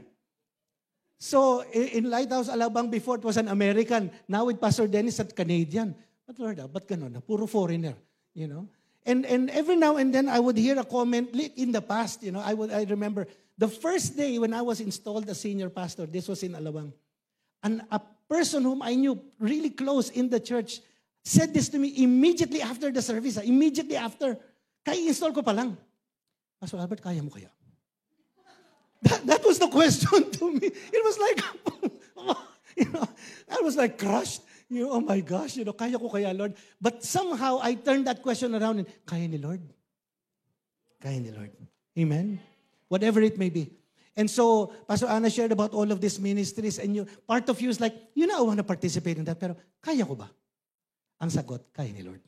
So 1.24 1.64
in 1.72 2.12
Lighthouse 2.12 2.52
Alabang 2.52 2.92
before 2.92 3.16
it 3.16 3.24
was 3.24 3.40
an 3.40 3.48
American. 3.48 4.12
Now 4.28 4.44
with 4.44 4.60
Pastor 4.60 4.84
Dennis 4.84 5.16
at 5.24 5.32
Canadian. 5.32 5.96
But 6.28 6.36
Lord, 6.36 6.60
ah, 6.60 6.68
ba't 6.68 6.84
ganun? 6.84 7.16
Puro 7.24 7.48
foreigner. 7.48 7.96
You 8.36 8.44
know? 8.44 8.68
And, 9.08 9.24
and 9.24 9.48
every 9.48 9.76
now 9.76 9.96
and 9.96 10.12
then 10.12 10.28
I 10.28 10.36
would 10.36 10.60
hear 10.60 10.78
a 10.78 10.84
comment 10.84 11.32
in 11.56 11.72
the 11.72 11.80
past, 11.80 12.22
you 12.22 12.28
know, 12.28 12.44
I 12.44 12.52
would 12.52 12.68
I 12.68 12.84
remember 12.84 13.24
the 13.56 13.68
first 13.68 14.20
day 14.20 14.36
when 14.36 14.52
I 14.52 14.60
was 14.60 14.84
installed 14.84 15.24
as 15.32 15.40
senior 15.40 15.72
pastor, 15.72 16.04
this 16.04 16.28
was 16.28 16.42
in 16.42 16.52
Alawang. 16.52 16.92
And 17.62 17.80
a 17.88 18.04
person 18.28 18.60
whom 18.60 18.84
I 18.84 18.92
knew 18.92 19.16
really 19.40 19.70
close 19.70 20.10
in 20.12 20.28
the 20.28 20.40
church 20.40 20.84
said 21.24 21.54
this 21.56 21.70
to 21.70 21.80
me 21.80 22.04
immediately 22.04 22.60
after 22.60 22.92
the 22.92 23.00
service. 23.00 23.40
ah, 23.40 23.48
Immediately 23.48 23.96
after. 23.96 24.36
Kaya 24.84 25.00
install 25.08 25.32
ko 25.32 25.40
pa 25.40 25.56
lang. 25.56 25.72
Pastor 26.60 26.76
Albert, 26.76 27.00
kaya 27.00 27.24
mo 27.24 27.32
kaya? 27.32 27.48
That, 29.04 29.26
that 29.26 29.42
was 29.44 29.58
the 29.60 29.68
question 29.68 30.30
to 30.40 30.44
me. 30.52 30.72
It 30.72 31.02
was 31.04 31.16
like, 31.20 31.38
you 32.76 32.88
know, 32.88 33.06
I 33.52 33.60
was 33.60 33.76
like 33.76 33.98
crushed. 33.98 34.42
You 34.68 34.88
know, 34.88 34.90
oh 34.96 35.00
my 35.00 35.20
gosh, 35.20 35.56
you 35.56 35.64
know, 35.64 35.76
kaya 35.76 36.00
ko 36.00 36.08
kaya, 36.08 36.32
Lord. 36.32 36.56
But 36.80 37.04
somehow 37.04 37.60
I 37.60 37.76
turned 37.76 38.08
that 38.08 38.24
question 38.24 38.56
around 38.56 38.80
and, 38.80 38.88
kaya 39.04 39.28
ni 39.28 39.36
Lord. 39.36 39.60
Kaya 41.04 41.20
ni 41.20 41.30
Lord. 41.30 41.52
Amen? 42.00 42.40
Whatever 42.88 43.20
it 43.20 43.36
may 43.36 43.52
be. 43.52 43.70
And 44.16 44.30
so, 44.30 44.72
Pastor 44.88 45.06
Anna 45.06 45.28
shared 45.28 45.52
about 45.52 45.74
all 45.74 45.90
of 45.92 46.00
these 46.00 46.18
ministries 46.18 46.78
and 46.78 46.96
you, 46.96 47.06
part 47.28 47.48
of 47.50 47.60
you 47.60 47.68
is 47.68 47.80
like, 47.80 47.94
you 48.14 48.26
know, 48.26 48.38
I 48.38 48.42
want 48.42 48.58
to 48.58 48.64
participate 48.64 49.18
in 49.18 49.24
that, 49.24 49.38
pero 49.38 49.56
kaya 49.84 50.06
ko 50.06 50.14
ba? 50.14 50.30
Ang 51.20 51.28
sagot, 51.28 51.60
kaya 51.76 51.92
ni 51.92 52.00
Lord. 52.00 52.22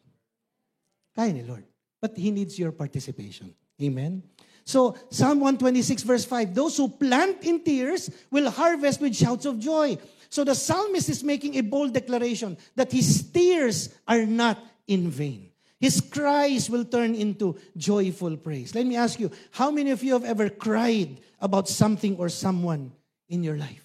Kaya 1.17 1.33
ni 1.33 1.43
Lord. 1.43 1.65
But 2.03 2.19
He 2.19 2.31
needs 2.31 2.59
your 2.59 2.73
participation. 2.73 3.55
Amen? 3.81 4.23
So, 4.67 4.99
Psalm 5.11 5.39
126 5.39 6.03
verse 6.03 6.25
5, 6.27 6.53
those 6.53 6.77
who 6.77 6.89
plant 6.89 7.45
in 7.47 7.63
tears 7.63 8.11
will 8.31 8.51
harvest 8.51 9.01
with 9.01 9.15
shouts 9.15 9.47
of 9.47 9.61
joy. 9.61 9.97
So 10.29 10.43
the 10.43 10.55
psalmist 10.55 11.09
is 11.09 11.23
making 11.23 11.55
a 11.55 11.63
bold 11.63 11.95
declaration 11.95 12.59
that 12.75 12.91
his 12.91 13.31
tears 13.31 13.95
are 14.09 14.27
not 14.27 14.59
in 14.87 15.09
vain. 15.09 15.51
His 15.79 16.01
cries 16.01 16.69
will 16.69 16.85
turn 16.85 17.15
into 17.15 17.57
joyful 17.77 18.37
praise. 18.37 18.75
Let 18.75 18.87
me 18.87 18.97
ask 18.97 19.21
you, 19.21 19.31
how 19.53 19.71
many 19.71 19.93
of 19.93 20.03
you 20.03 20.15
have 20.15 20.25
ever 20.25 20.49
cried 20.49 21.21
about 21.39 21.69
something 21.69 22.17
or 22.17 22.29
someone 22.29 22.93
in 23.29 23.45
your 23.45 23.57
life 23.57 23.85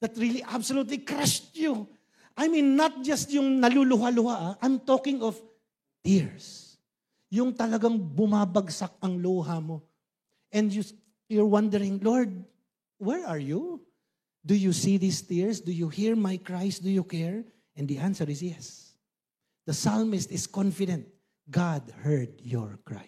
that 0.00 0.16
really 0.16 0.42
absolutely 0.48 0.98
crushed 0.98 1.56
you? 1.56 1.88
I 2.36 2.48
mean, 2.48 2.74
not 2.74 3.02
just 3.02 3.30
yung 3.30 3.60
naluluha-luha, 3.60 4.32
ah. 4.32 4.56
I'm 4.62 4.80
talking 4.80 5.20
of 5.20 5.36
tears. 6.02 6.78
Yung 7.28 7.52
talagang 7.52 7.98
bumabagsak 7.98 8.96
ang 9.02 9.20
luha 9.20 9.60
mo. 9.60 9.89
And 10.52 10.72
you, 10.72 10.84
you're 11.28 11.46
wondering, 11.46 12.00
Lord, 12.02 12.44
where 12.98 13.26
are 13.26 13.38
you? 13.38 13.80
Do 14.44 14.54
you 14.54 14.72
see 14.72 14.96
these 14.96 15.22
tears? 15.22 15.60
Do 15.60 15.72
you 15.72 15.88
hear 15.88 16.16
my 16.16 16.38
cries? 16.38 16.78
Do 16.78 16.90
you 16.90 17.04
care? 17.04 17.44
And 17.76 17.86
the 17.86 17.98
answer 17.98 18.24
is 18.24 18.42
yes. 18.42 18.92
The 19.66 19.74
psalmist 19.74 20.30
is 20.32 20.46
confident 20.46 21.06
God 21.50 21.82
heard 22.02 22.40
your 22.42 22.78
cries. 22.84 23.04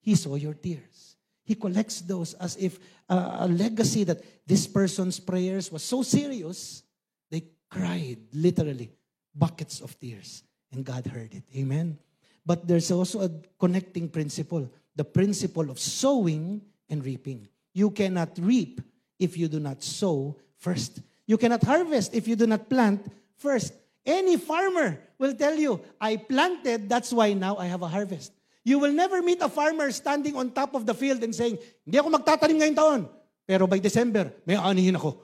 He 0.00 0.14
saw 0.14 0.34
your 0.34 0.54
tears. 0.54 1.16
He 1.44 1.54
collects 1.54 2.00
those 2.00 2.34
as 2.34 2.56
if 2.56 2.78
uh, 3.08 3.38
a 3.40 3.48
legacy 3.48 4.04
that 4.04 4.22
this 4.46 4.66
person's 4.66 5.20
prayers 5.20 5.70
was 5.70 5.82
so 5.82 6.02
serious, 6.02 6.82
they 7.30 7.44
cried 7.70 8.18
literally 8.32 8.90
buckets 9.34 9.80
of 9.80 9.98
tears, 9.98 10.42
and 10.72 10.84
God 10.84 11.06
heard 11.06 11.34
it. 11.34 11.44
Amen. 11.56 11.98
But 12.44 12.66
there's 12.66 12.90
also 12.90 13.22
a 13.22 13.30
connecting 13.58 14.08
principle 14.08 14.68
the 14.96 15.04
principle 15.04 15.70
of 15.70 15.78
sowing 15.78 16.62
and 16.88 17.04
reaping. 17.04 17.48
You 17.72 17.90
cannot 17.90 18.36
reap 18.38 18.80
if 19.18 19.36
you 19.36 19.48
do 19.48 19.60
not 19.60 19.82
sow 19.82 20.36
first. 20.58 21.00
You 21.26 21.38
cannot 21.38 21.62
harvest 21.62 22.14
if 22.14 22.28
you 22.28 22.36
do 22.36 22.46
not 22.46 22.68
plant 22.68 23.06
first. 23.36 23.72
Any 24.04 24.36
farmer 24.36 24.98
will 25.18 25.34
tell 25.34 25.54
you, 25.54 25.80
I 26.00 26.16
planted, 26.16 26.88
that's 26.88 27.12
why 27.12 27.32
now 27.32 27.56
I 27.56 27.66
have 27.66 27.82
a 27.82 27.88
harvest. 27.88 28.32
You 28.64 28.78
will 28.78 28.92
never 28.92 29.22
meet 29.22 29.40
a 29.40 29.48
farmer 29.48 29.90
standing 29.90 30.36
on 30.36 30.50
top 30.50 30.74
of 30.74 30.86
the 30.86 30.94
field 30.94 31.22
and 31.22 31.34
saying, 31.34 31.58
hindi 31.86 31.98
ako 31.98 32.10
magtatanim 32.10 32.58
ngayong 32.62 32.78
taon, 32.78 33.00
pero 33.46 33.66
by 33.66 33.78
December, 33.78 34.30
may 34.46 34.54
anihin 34.54 34.94
ako. 34.94 35.18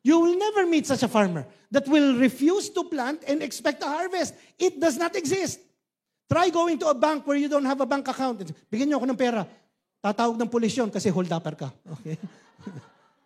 You 0.00 0.20
will 0.20 0.36
never 0.36 0.64
meet 0.64 0.88
such 0.88 1.04
a 1.04 1.08
farmer 1.08 1.44
that 1.70 1.84
will 1.84 2.16
refuse 2.16 2.72
to 2.72 2.84
plant 2.88 3.20
and 3.28 3.42
expect 3.44 3.84
a 3.84 3.88
harvest. 3.88 4.32
It 4.56 4.80
does 4.80 4.96
not 4.96 5.16
exist. 5.16 5.60
Try 6.30 6.48
going 6.50 6.78
to 6.78 6.86
a 6.86 6.94
bank 6.94 7.26
where 7.26 7.36
you 7.36 7.48
don't 7.48 7.66
have 7.66 7.80
a 7.80 7.86
bank 7.86 8.06
account. 8.06 8.38
Bigyan 8.70 8.94
niyo 8.94 9.02
ako 9.02 9.10
ng 9.10 9.18
pera. 9.18 9.42
Tatawag 9.98 10.38
ng 10.38 10.46
pulis 10.46 10.70
yun 10.78 10.86
kasi 10.86 11.10
hold 11.10 11.26
upper 11.26 11.58
ka. 11.58 11.68
Okay? 11.98 12.14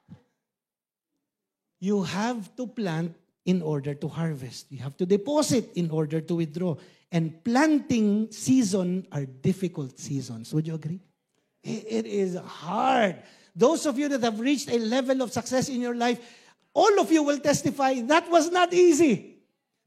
you 1.85 2.01
have 2.01 2.49
to 2.57 2.65
plant 2.65 3.13
in 3.45 3.61
order 3.61 3.93
to 3.93 4.09
harvest. 4.09 4.73
You 4.73 4.81
have 4.81 4.97
to 4.97 5.05
deposit 5.05 5.69
in 5.77 5.93
order 5.93 6.25
to 6.25 6.35
withdraw. 6.41 6.81
And 7.13 7.45
planting 7.45 8.33
season 8.33 9.07
are 9.13 9.29
difficult 9.29 10.01
seasons. 10.01 10.57
Would 10.57 10.67
you 10.67 10.75
agree? 10.75 11.05
It 11.63 12.09
is 12.09 12.37
hard. 12.37 13.21
Those 13.55 13.85
of 13.87 13.99
you 13.99 14.09
that 14.09 14.23
have 14.23 14.41
reached 14.41 14.73
a 14.73 14.79
level 14.79 15.23
of 15.23 15.31
success 15.33 15.69
in 15.69 15.81
your 15.81 15.95
life, 15.95 16.19
all 16.73 16.99
of 16.99 17.13
you 17.13 17.23
will 17.23 17.39
testify 17.39 18.01
that 18.09 18.29
was 18.31 18.51
not 18.51 18.73
easy. 18.73 19.37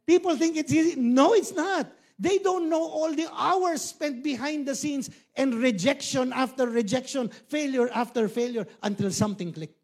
People 0.05 0.37
think 0.37 0.55
it's 0.55 0.71
easy. 0.71 0.95
No, 0.95 1.33
it's 1.33 1.51
not. 1.51 1.91
They 2.19 2.39
don't 2.39 2.69
know 2.69 2.81
all 2.81 3.13
the 3.13 3.29
hours 3.31 3.81
spent 3.81 4.23
behind 4.23 4.67
the 4.67 4.75
scenes 4.75 5.09
and 5.35 5.53
rejection 5.53 6.33
after 6.33 6.67
rejection, 6.67 7.29
failure 7.47 7.89
after 7.93 8.27
failure 8.27 8.65
until 8.81 9.11
something 9.11 9.53
clicked. 9.53 9.77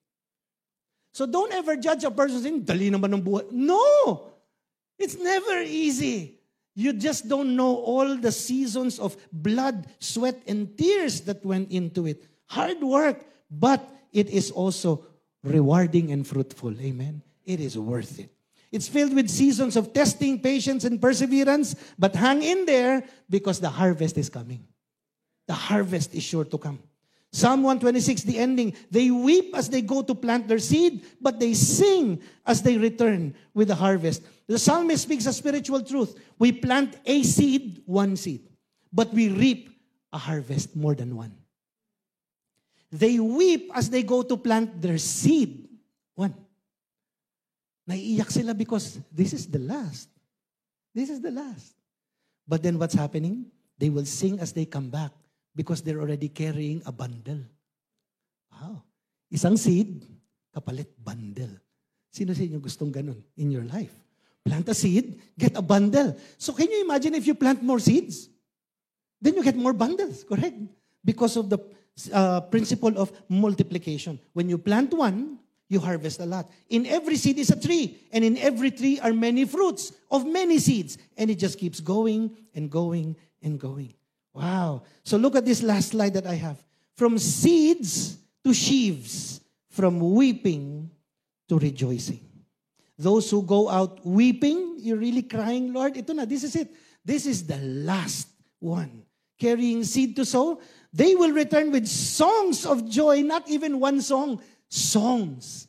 So 1.14 1.28
don't 1.28 1.54
ever 1.54 1.76
judge 1.78 2.04
a 2.04 2.12
person 2.12 2.42
saying, 2.42 2.66
dali 2.66 2.90
naman 2.90 3.14
ng 3.14 3.22
buhay. 3.22 3.52
No! 3.52 4.34
It's 4.98 5.18
never 5.18 5.62
easy. 5.62 6.42
You 6.74 6.94
just 6.94 7.30
don't 7.30 7.56
know 7.56 7.76
all 7.76 8.18
the 8.18 8.32
seasons 8.32 8.98
of 8.98 9.16
blood, 9.32 9.86
sweat, 10.00 10.42
and 10.48 10.76
tears 10.76 11.22
that 11.30 11.46
went 11.46 11.70
into 11.70 12.08
it. 12.08 12.26
Hard 12.50 12.82
work, 12.82 13.22
but 13.52 13.86
it 14.12 14.30
is 14.30 14.50
also 14.50 15.06
rewarding 15.44 16.12
and 16.12 16.26
fruitful. 16.26 16.74
Amen. 16.82 17.22
It 17.46 17.60
is 17.60 17.78
worth 17.78 18.18
it. 18.18 18.34
It's 18.74 18.88
filled 18.88 19.14
with 19.14 19.30
seasons 19.30 19.76
of 19.78 19.94
testing, 19.94 20.40
patience, 20.40 20.84
and 20.84 21.00
perseverance, 21.00 21.76
but 21.98 22.16
hang 22.16 22.42
in 22.42 22.66
there 22.66 23.04
because 23.30 23.60
the 23.60 23.70
harvest 23.70 24.18
is 24.18 24.30
coming. 24.30 24.66
The 25.46 25.54
harvest 25.54 26.16
is 26.16 26.24
sure 26.24 26.44
to 26.44 26.58
come. 26.58 26.80
Psalm 27.32 27.62
126, 27.62 28.24
the 28.24 28.40
ending, 28.40 28.74
they 28.90 29.12
weep 29.12 29.56
as 29.56 29.70
they 29.70 29.82
go 29.82 30.02
to 30.02 30.16
plant 30.16 30.48
their 30.48 30.58
seed, 30.58 31.06
but 31.22 31.40
they 31.40 31.54
sing 31.54 32.20
as 32.48 32.64
they 32.64 32.76
return 32.78 33.36
with 33.54 33.68
the 33.68 33.76
harvest. 33.76 34.24
The 34.48 34.58
psalmist 34.58 35.04
speaks 35.04 35.28
a 35.28 35.34
spiritual 35.34 35.84
truth. 35.84 36.20
We 36.40 36.52
plant 36.52 36.98
a 37.06 37.22
seed, 37.22 37.84
one 37.86 38.16
seed, 38.16 38.50
but 38.92 39.14
we 39.14 39.30
reap 39.30 39.70
a 40.12 40.18
harvest, 40.18 40.76
more 40.76 40.96
than 40.96 41.16
one. 41.16 41.36
They 42.92 43.20
weep 43.20 43.70
as 43.76 43.92
they 43.92 44.02
go 44.02 44.24
to 44.24 44.36
plant 44.36 44.82
their 44.82 44.98
seed, 44.98 45.70
one. 46.16 46.34
Naiiyak 47.90 48.32
sila 48.32 48.54
because 48.56 49.00
this 49.12 49.34
is 49.34 49.48
the 49.48 49.60
last. 49.60 50.08
This 50.96 51.10
is 51.10 51.20
the 51.20 51.32
last. 51.32 51.76
But 52.48 52.64
then 52.64 52.80
what's 52.80 52.96
happening? 52.96 53.52
They 53.78 53.90
will 53.90 54.06
sing 54.06 54.40
as 54.40 54.54
they 54.54 54.66
come 54.66 54.90
back 54.90 55.12
because 55.56 55.82
they're 55.82 56.00
already 56.00 56.30
carrying 56.30 56.82
a 56.86 56.92
bundle. 56.92 57.44
Wow. 58.52 58.84
Isang 59.34 59.58
seed, 59.58 60.06
kapalit 60.54 60.94
bundle. 61.02 61.60
Sino 62.14 62.32
sa 62.32 62.46
inyo 62.46 62.62
gustong 62.62 62.94
ganun 62.94 63.18
in 63.36 63.50
your 63.50 63.66
life? 63.66 63.92
Plant 64.46 64.70
a 64.70 64.76
seed, 64.76 65.20
get 65.40 65.58
a 65.58 65.64
bundle. 65.64 66.16
So 66.38 66.54
can 66.54 66.70
you 66.70 66.86
imagine 66.86 67.16
if 67.16 67.26
you 67.26 67.34
plant 67.34 67.64
more 67.64 67.80
seeds? 67.80 68.30
Then 69.20 69.40
you 69.40 69.44
get 69.44 69.56
more 69.56 69.74
bundles, 69.74 70.24
correct? 70.24 70.56
Because 71.04 71.36
of 71.40 71.50
the 71.50 71.60
uh, 72.12 72.42
principle 72.52 72.92
of 73.00 73.12
multiplication. 73.28 74.20
When 74.34 74.50
you 74.50 74.60
plant 74.60 74.94
one, 74.94 75.40
you 75.70 75.80
harvest 75.80 76.20
a 76.20 76.26
lot. 76.26 76.50
In 76.70 76.86
every 76.86 77.16
seed 77.16 77.40
is 77.40 77.50
a 77.50 77.60
tree, 77.60 77.98
and 78.12 78.24
in 78.24 78.38
every 78.38 78.72
tree 78.72 79.00
are 79.00 79.14
many 79.14 79.46
fruits 79.46 79.92
of 80.12 80.26
many 80.26 80.60
seeds. 80.60 80.98
And 81.18 81.30
it 81.30 81.40
just 81.40 81.58
keeps 81.58 81.80
going 81.80 82.36
and 82.54 82.70
going 82.70 83.16
and 83.42 83.60
going. 83.60 83.94
Wow. 84.34 84.84
So 85.04 85.18
look 85.18 85.36
at 85.36 85.46
this 85.46 85.64
last 85.64 85.90
slide 85.90 86.14
that 86.14 86.28
I 86.28 86.36
have. 86.36 86.64
From 86.96 87.18
seeds 87.18 88.18
to 88.44 88.54
sheaves, 88.54 89.42
from 89.70 90.00
weeping 90.14 90.92
to 91.50 91.58
rejoicing. 91.58 92.22
Those 92.98 93.30
who 93.32 93.42
go 93.42 93.70
out 93.70 94.06
weeping, 94.06 94.76
you're 94.78 94.98
really 94.98 95.24
crying, 95.24 95.74
Lord, 95.74 95.98
ito 95.98 96.14
na, 96.14 96.26
this 96.26 96.44
is 96.44 96.56
it. 96.56 96.70
This 97.04 97.26
is 97.26 97.46
the 97.46 97.58
last 97.58 98.28
one. 98.60 99.04
Carrying 99.40 99.84
seed 99.84 100.16
to 100.16 100.26
sow, 100.26 100.62
they 100.94 101.16
will 101.16 101.32
return 101.32 101.72
with 101.72 101.88
songs 101.88 102.66
of 102.66 102.88
joy, 102.88 103.22
not 103.22 103.50
even 103.50 103.80
one 103.80 104.00
song, 104.00 104.40
songs. 104.74 105.68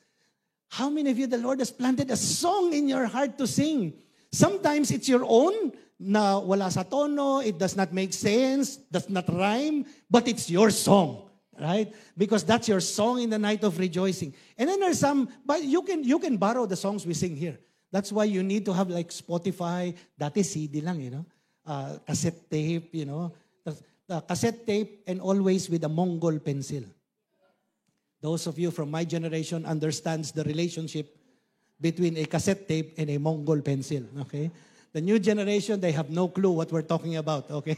How 0.69 0.88
many 0.88 1.11
of 1.11 1.19
you, 1.19 1.27
the 1.27 1.38
Lord 1.38 1.59
has 1.61 1.71
planted 1.71 2.11
a 2.11 2.17
song 2.17 2.73
in 2.73 2.88
your 2.88 3.07
heart 3.07 3.37
to 3.38 3.47
sing? 3.47 3.93
Sometimes 4.33 4.90
it's 4.90 5.09
your 5.09 5.25
own, 5.27 5.73
na 6.01 6.38
wala 6.40 6.71
sa 6.71 6.83
tono, 6.83 7.38
it 7.38 7.59
does 7.59 7.77
not 7.77 7.93
make 7.93 8.12
sense, 8.12 8.77
does 8.90 9.09
not 9.09 9.29
rhyme, 9.29 9.85
but 10.11 10.27
it's 10.27 10.51
your 10.51 10.71
song, 10.71 11.31
right? 11.61 11.93
Because 12.17 12.43
that's 12.43 12.67
your 12.67 12.81
song 12.81 13.23
in 13.23 13.31
the 13.31 13.38
night 13.38 13.62
of 13.62 13.79
rejoicing. 13.79 14.35
And 14.59 14.69
then 14.69 14.81
there's 14.81 14.99
some, 14.99 15.29
but 15.47 15.62
you 15.62 15.83
can 15.83 16.03
you 16.03 16.19
can 16.19 16.37
borrow 16.37 16.67
the 16.67 16.77
songs 16.77 17.07
we 17.07 17.14
sing 17.14 17.37
here. 17.37 17.59
That's 17.93 18.11
why 18.11 18.25
you 18.25 18.43
need 18.43 18.64
to 18.67 18.73
have 18.73 18.90
like 18.90 19.11
Spotify, 19.11 19.95
dati 20.19 20.45
CD 20.45 20.81
lang, 20.81 20.99
you 20.99 21.11
know. 21.11 21.27
uh, 21.67 21.99
cassette 22.07 22.51
tape, 22.51 22.95
you 22.95 23.05
know. 23.05 23.33
The 24.07 24.21
cassette 24.21 24.67
tape 24.67 25.03
and 25.07 25.21
always 25.21 25.71
with 25.71 25.83
a 25.85 25.88
Mongol 25.88 26.38
pencil. 26.38 26.85
Those 28.25 28.49
of 28.49 28.57
you 28.57 28.73
from 28.73 28.89
my 28.89 29.05
generation 29.05 29.69
understands 29.69 30.33
the 30.33 30.49
relationship 30.49 31.13
between 31.77 32.17
a 32.17 32.25
cassette 32.25 32.65
tape 32.65 32.97
and 32.97 33.13
a 33.13 33.21
Mongol 33.21 33.61
pencil, 33.61 34.01
okay? 34.25 34.49
The 34.97 35.05
new 35.05 35.21
generation, 35.21 35.77
they 35.77 35.93
have 35.93 36.09
no 36.09 36.33
clue 36.33 36.57
what 36.57 36.73
we're 36.73 36.89
talking 36.89 37.21
about, 37.21 37.51
okay? 37.51 37.77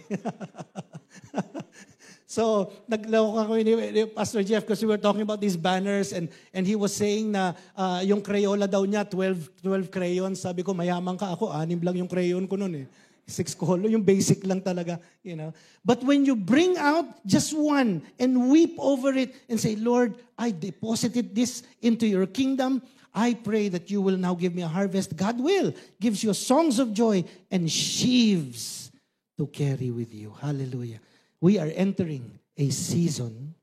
so, 2.30 2.70
nagloko 2.86 3.42
ako 3.42 3.52
ni, 3.58 4.06
Pastor 4.06 4.46
Jeff 4.46 4.62
because 4.62 4.78
we 4.78 4.86
were 4.86 5.02
talking 5.02 5.26
about 5.26 5.42
these 5.42 5.58
banners 5.58 6.14
and 6.14 6.30
and 6.54 6.62
he 6.62 6.78
was 6.78 6.94
saying 6.94 7.34
na 7.34 7.50
uh, 7.74 7.98
yung 8.06 8.22
Crayola 8.22 8.70
daw 8.70 8.86
niya, 8.86 9.02
12, 9.02 9.66
12 9.66 9.90
crayons. 9.90 10.46
Sabi 10.46 10.62
ko, 10.62 10.70
mayaman 10.78 11.18
ka 11.18 11.34
ako, 11.34 11.50
anim 11.50 11.82
lang 11.82 11.98
yung 11.98 12.06
crayon 12.06 12.46
ko 12.46 12.54
noon 12.54 12.84
eh. 12.84 13.05
Six 13.26 13.54
color, 13.54 13.88
yung 13.88 14.02
basic 14.02 14.46
lang 14.46 14.60
talaga, 14.60 15.00
you 15.22 15.34
know. 15.34 15.52
But 15.84 16.04
when 16.04 16.24
you 16.24 16.36
bring 16.36 16.78
out 16.78 17.26
just 17.26 17.52
one 17.58 18.02
and 18.20 18.50
weep 18.50 18.76
over 18.78 19.12
it 19.14 19.34
and 19.48 19.58
say, 19.58 19.74
Lord, 19.74 20.14
I 20.38 20.52
deposited 20.52 21.34
this 21.34 21.64
into 21.82 22.06
your 22.06 22.26
kingdom, 22.26 22.82
I 23.12 23.34
pray 23.34 23.68
that 23.70 23.90
you 23.90 24.00
will 24.00 24.16
now 24.16 24.34
give 24.34 24.54
me 24.54 24.62
a 24.62 24.68
harvest. 24.68 25.16
God 25.16 25.40
will. 25.40 25.74
Gives 25.98 26.22
you 26.22 26.34
songs 26.34 26.78
of 26.78 26.92
joy 26.92 27.24
and 27.50 27.70
sheaves 27.70 28.92
to 29.38 29.46
carry 29.48 29.90
with 29.90 30.14
you. 30.14 30.34
Hallelujah. 30.40 31.00
We 31.40 31.58
are 31.58 31.72
entering 31.74 32.38
a 32.56 32.70
season 32.70 33.54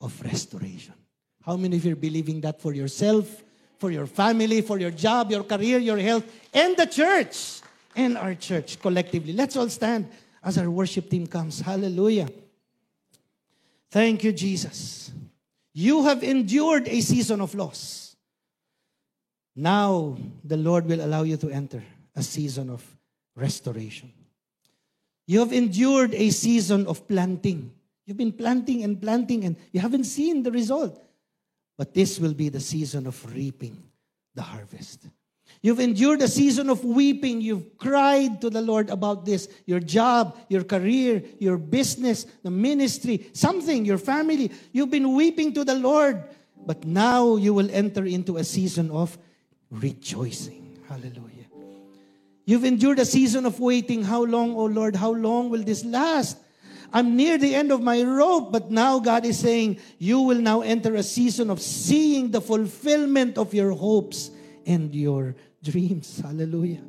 of 0.00 0.20
restoration. 0.22 0.94
How 1.42 1.56
many 1.56 1.76
of 1.76 1.84
you 1.84 1.92
are 1.92 1.96
believing 1.96 2.42
that 2.42 2.60
for 2.60 2.74
yourself, 2.74 3.42
for 3.78 3.90
your 3.90 4.06
family, 4.06 4.60
for 4.60 4.78
your 4.78 4.90
job, 4.90 5.30
your 5.30 5.44
career, 5.44 5.78
your 5.78 5.98
health, 5.98 6.24
and 6.52 6.76
the 6.76 6.86
church, 6.86 7.60
and 7.98 8.16
our 8.16 8.34
church 8.34 8.80
collectively? 8.80 9.32
Let's 9.32 9.56
all 9.56 9.68
stand 9.68 10.08
as 10.42 10.56
our 10.56 10.70
worship 10.70 11.10
team 11.10 11.26
comes. 11.26 11.60
Hallelujah. 11.60 12.28
Thank 13.90 14.22
you, 14.22 14.32
Jesus. 14.32 15.10
You 15.74 16.04
have 16.04 16.22
endured 16.22 16.86
a 16.86 17.00
season 17.00 17.40
of 17.40 17.54
loss. 17.54 18.16
Now, 19.56 20.16
the 20.44 20.56
Lord 20.56 20.86
will 20.86 21.04
allow 21.04 21.24
you 21.24 21.36
to 21.38 21.50
enter 21.50 21.82
a 22.14 22.22
season 22.22 22.70
of 22.70 22.84
restoration. 23.34 24.12
You 25.26 25.40
have 25.40 25.52
endured 25.52 26.14
a 26.14 26.30
season 26.30 26.86
of 26.86 27.06
planting. 27.08 27.72
You've 28.06 28.16
been 28.16 28.32
planting 28.32 28.84
and 28.84 29.00
planting, 29.00 29.44
and 29.44 29.56
you 29.72 29.80
haven't 29.80 30.04
seen 30.04 30.42
the 30.44 30.52
result. 30.52 31.02
But 31.76 31.94
this 31.94 32.18
will 32.18 32.34
be 32.34 32.48
the 32.48 32.60
season 32.60 33.06
of 33.06 33.34
reaping 33.34 33.82
the 34.34 34.42
harvest. 34.42 35.08
You've 35.60 35.80
endured 35.80 36.22
a 36.22 36.28
season 36.28 36.70
of 36.70 36.84
weeping. 36.84 37.40
You've 37.40 37.78
cried 37.78 38.40
to 38.42 38.50
the 38.50 38.62
Lord 38.62 38.90
about 38.90 39.24
this 39.24 39.48
your 39.66 39.80
job, 39.80 40.38
your 40.48 40.62
career, 40.62 41.22
your 41.38 41.58
business, 41.58 42.26
the 42.42 42.50
ministry, 42.50 43.28
something, 43.32 43.84
your 43.84 43.98
family. 43.98 44.52
You've 44.72 44.90
been 44.90 45.14
weeping 45.14 45.52
to 45.54 45.64
the 45.64 45.74
Lord. 45.74 46.22
But 46.64 46.84
now 46.84 47.36
you 47.36 47.54
will 47.54 47.70
enter 47.70 48.04
into 48.04 48.36
a 48.36 48.44
season 48.44 48.90
of 48.90 49.18
rejoicing. 49.70 50.78
Hallelujah. 50.88 51.46
You've 52.44 52.64
endured 52.64 52.98
a 52.98 53.04
season 53.04 53.44
of 53.44 53.58
waiting. 53.58 54.04
How 54.04 54.24
long, 54.24 54.54
oh 54.54 54.66
Lord? 54.66 54.96
How 54.96 55.10
long 55.12 55.50
will 55.50 55.62
this 55.62 55.84
last? 55.84 56.38
I'm 56.92 57.16
near 57.16 57.36
the 57.36 57.54
end 57.54 57.70
of 57.72 57.82
my 57.82 58.02
rope, 58.02 58.50
but 58.50 58.70
now 58.70 58.98
God 58.98 59.26
is 59.26 59.38
saying, 59.38 59.80
You 59.98 60.20
will 60.20 60.40
now 60.40 60.62
enter 60.62 60.94
a 60.94 61.02
season 61.02 61.50
of 61.50 61.60
seeing 61.60 62.30
the 62.30 62.40
fulfillment 62.40 63.36
of 63.36 63.52
your 63.52 63.72
hopes 63.72 64.30
and 64.64 64.94
your 64.94 65.34
dreams. 65.62 66.20
Hallelujah. 66.20 66.82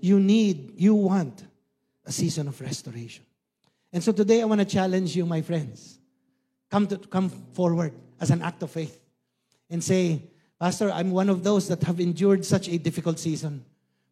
You 0.00 0.20
need, 0.20 0.72
you 0.76 0.94
want 0.94 1.44
a 2.04 2.12
season 2.12 2.48
of 2.48 2.60
restoration. 2.60 3.24
And 3.92 4.02
so 4.02 4.12
today 4.12 4.42
I 4.42 4.44
want 4.44 4.60
to 4.60 4.64
challenge 4.64 5.16
you, 5.16 5.26
my 5.26 5.42
friends. 5.42 5.98
Come 6.70 6.86
to 6.88 6.98
come 6.98 7.28
forward 7.28 7.92
as 8.20 8.30
an 8.30 8.42
act 8.42 8.62
of 8.62 8.70
faith 8.70 9.00
and 9.70 9.82
say, 9.82 10.22
Pastor, 10.58 10.90
I'm 10.90 11.10
one 11.10 11.28
of 11.28 11.44
those 11.44 11.68
that 11.68 11.82
have 11.84 12.00
endured 12.00 12.44
such 12.44 12.68
a 12.68 12.78
difficult 12.78 13.18
season. 13.18 13.64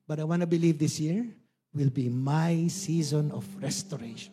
But 0.07 0.21
I 0.21 0.25
want 0.25 0.41
to 0.41 0.47
believe 0.47 0.79
this 0.79 1.01
year 1.01 1.27
will 1.75 1.91
be 1.91 2.09
my 2.09 2.67
season 2.69 3.33
of 3.33 3.47
restoration. 3.63 4.33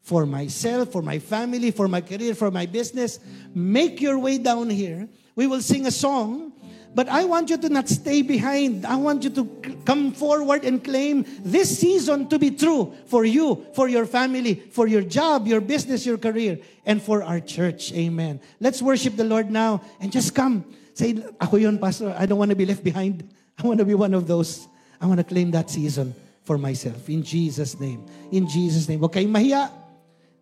For 0.00 0.26
myself, 0.26 0.90
for 0.90 1.02
my 1.02 1.18
family, 1.18 1.70
for 1.70 1.86
my 1.86 2.00
career, 2.00 2.34
for 2.34 2.50
my 2.50 2.66
business. 2.66 3.20
Make 3.54 4.00
your 4.00 4.18
way 4.18 4.38
down 4.38 4.70
here. 4.70 5.08
We 5.36 5.46
will 5.46 5.60
sing 5.60 5.86
a 5.86 5.90
song. 5.90 6.52
But 6.94 7.08
I 7.08 7.24
want 7.24 7.48
you 7.48 7.56
to 7.56 7.68
not 7.68 7.88
stay 7.88 8.20
behind. 8.20 8.84
I 8.84 8.96
want 8.96 9.24
you 9.24 9.30
to 9.30 9.44
come 9.86 10.12
forward 10.12 10.64
and 10.64 10.84
claim 10.84 11.24
this 11.40 11.78
season 11.78 12.28
to 12.28 12.38
be 12.38 12.50
true 12.50 12.94
for 13.06 13.24
you, 13.24 13.64
for 13.74 13.88
your 13.88 14.04
family, 14.04 14.54
for 14.72 14.86
your 14.86 15.02
job, 15.02 15.46
your 15.46 15.60
business, 15.60 16.04
your 16.04 16.18
career, 16.18 16.58
and 16.84 17.00
for 17.00 17.22
our 17.22 17.40
church. 17.40 17.92
Amen. 17.94 18.40
Let's 18.60 18.82
worship 18.82 19.16
the 19.16 19.24
Lord 19.24 19.50
now 19.50 19.80
and 20.00 20.12
just 20.12 20.34
come. 20.34 20.64
Say, 20.92 21.24
ako 21.40 21.56
yun, 21.56 21.78
Pastor. 21.78 22.14
I 22.18 22.26
don't 22.26 22.38
want 22.38 22.50
to 22.50 22.56
be 22.56 22.66
left 22.66 22.84
behind. 22.84 23.24
I 23.58 23.66
want 23.66 23.78
to 23.78 23.86
be 23.86 23.94
one 23.94 24.12
of 24.12 24.26
those. 24.26 24.68
I 25.00 25.06
want 25.06 25.18
to 25.18 25.24
claim 25.24 25.50
that 25.52 25.70
season 25.70 26.14
for 26.44 26.58
myself. 26.58 27.08
In 27.08 27.22
Jesus' 27.22 27.80
name. 27.80 28.04
In 28.30 28.46
Jesus' 28.46 28.86
name. 28.88 29.02
Okay, 29.04 29.24
mahiya. 29.24 29.70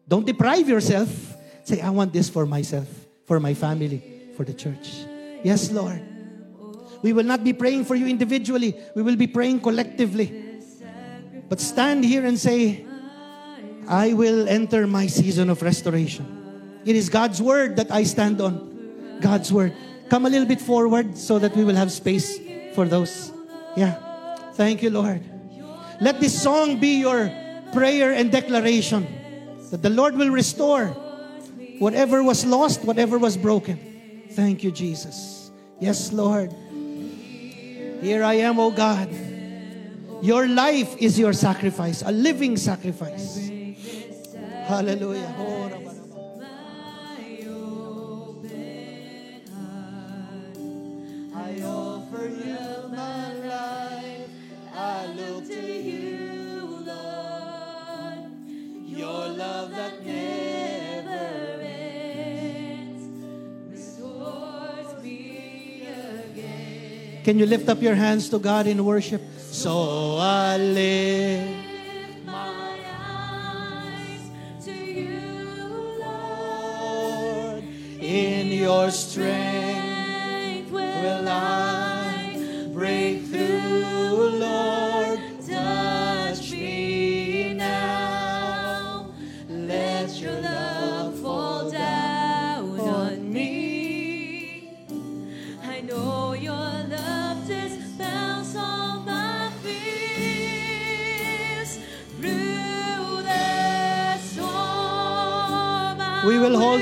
Don't 0.09 0.27
deprive 0.27 0.69
yourself. 0.69 1.09
Say, 1.63 1.81
I 1.81 1.91
want 1.91 2.13
this 2.13 2.29
for 2.29 2.45
myself, 2.45 2.89
for 3.27 3.39
my 3.39 3.55
family, 3.55 4.03
for 4.37 4.45
the 4.45 4.55
church. 4.55 5.07
Yes, 5.45 5.71
Lord. 5.71 6.10
We 7.03 7.13
will 7.13 7.25
not 7.25 7.45
be 7.45 7.53
praying 7.53 7.85
for 7.85 7.95
you 7.95 8.07
individually. 8.07 8.77
We 8.95 9.03
will 9.03 9.17
be 9.17 9.27
praying 9.27 9.61
collectively. 9.61 10.61
But 11.49 11.61
stand 11.61 12.05
here 12.05 12.25
and 12.25 12.39
say, 12.39 12.85
I 13.89 14.13
will 14.13 14.49
enter 14.49 14.87
my 14.87 15.07
season 15.07 15.51
of 15.51 15.63
restoration. 15.63 16.81
It 16.85 16.97
is 16.97 17.09
God's 17.09 17.43
word 17.43 17.77
that 17.77 17.91
I 17.91 18.05
stand 18.05 18.41
on. 18.41 19.19
God's 19.21 19.53
word. 19.53 19.75
Come 20.09 20.27
a 20.27 20.31
little 20.31 20.47
bit 20.47 20.61
forward 20.61 21.17
so 21.17 21.39
that 21.39 21.57
we 21.57 21.65
will 21.65 21.75
have 21.75 21.91
space 21.93 22.39
for 22.75 22.87
those. 22.87 23.33
Yeah. 23.77 23.95
Thank 24.55 24.83
you, 24.83 24.91
Lord. 24.91 25.23
Let 26.01 26.21
this 26.21 26.41
song 26.41 26.81
be 26.81 27.01
your 27.01 27.31
prayer 27.73 28.13
and 28.13 28.31
declaration 28.31 29.07
that 29.71 29.83
the 29.83 29.91
Lord 29.91 30.17
will 30.17 30.31
restore 30.31 30.89
whatever 31.79 32.23
was 32.23 32.45
lost, 32.45 32.85
whatever 32.85 33.19
was 33.19 33.37
broken. 33.37 34.27
Thank 34.31 34.63
you, 34.65 34.71
Jesus. 34.71 35.51
Yes, 35.79 36.13
Lord. 36.13 36.55
Here 38.01 38.25
I 38.25 38.35
am, 38.35 38.59
oh 38.59 38.71
God. 38.71 39.09
Your 40.23 40.47
life 40.47 40.97
is 40.99 41.19
your 41.19 41.33
sacrifice, 41.33 42.03
a 42.03 42.13
living 42.13 42.57
sacrifice. 42.57 43.51
Hallelujah. 44.67 46.00
Can 67.31 67.38
you 67.38 67.47
lift 67.47 67.69
up 67.69 67.81
your 67.81 67.95
hands 67.95 68.29
to 68.31 68.40
God 68.40 68.66
in 68.66 68.85
worship? 68.85 69.23
So 69.38 70.16
I 70.19 70.57
Lord. 76.03 77.62
In 78.01 78.49
your 78.51 78.90
strength 78.90 80.73
will 80.73 81.29
I 81.29 81.70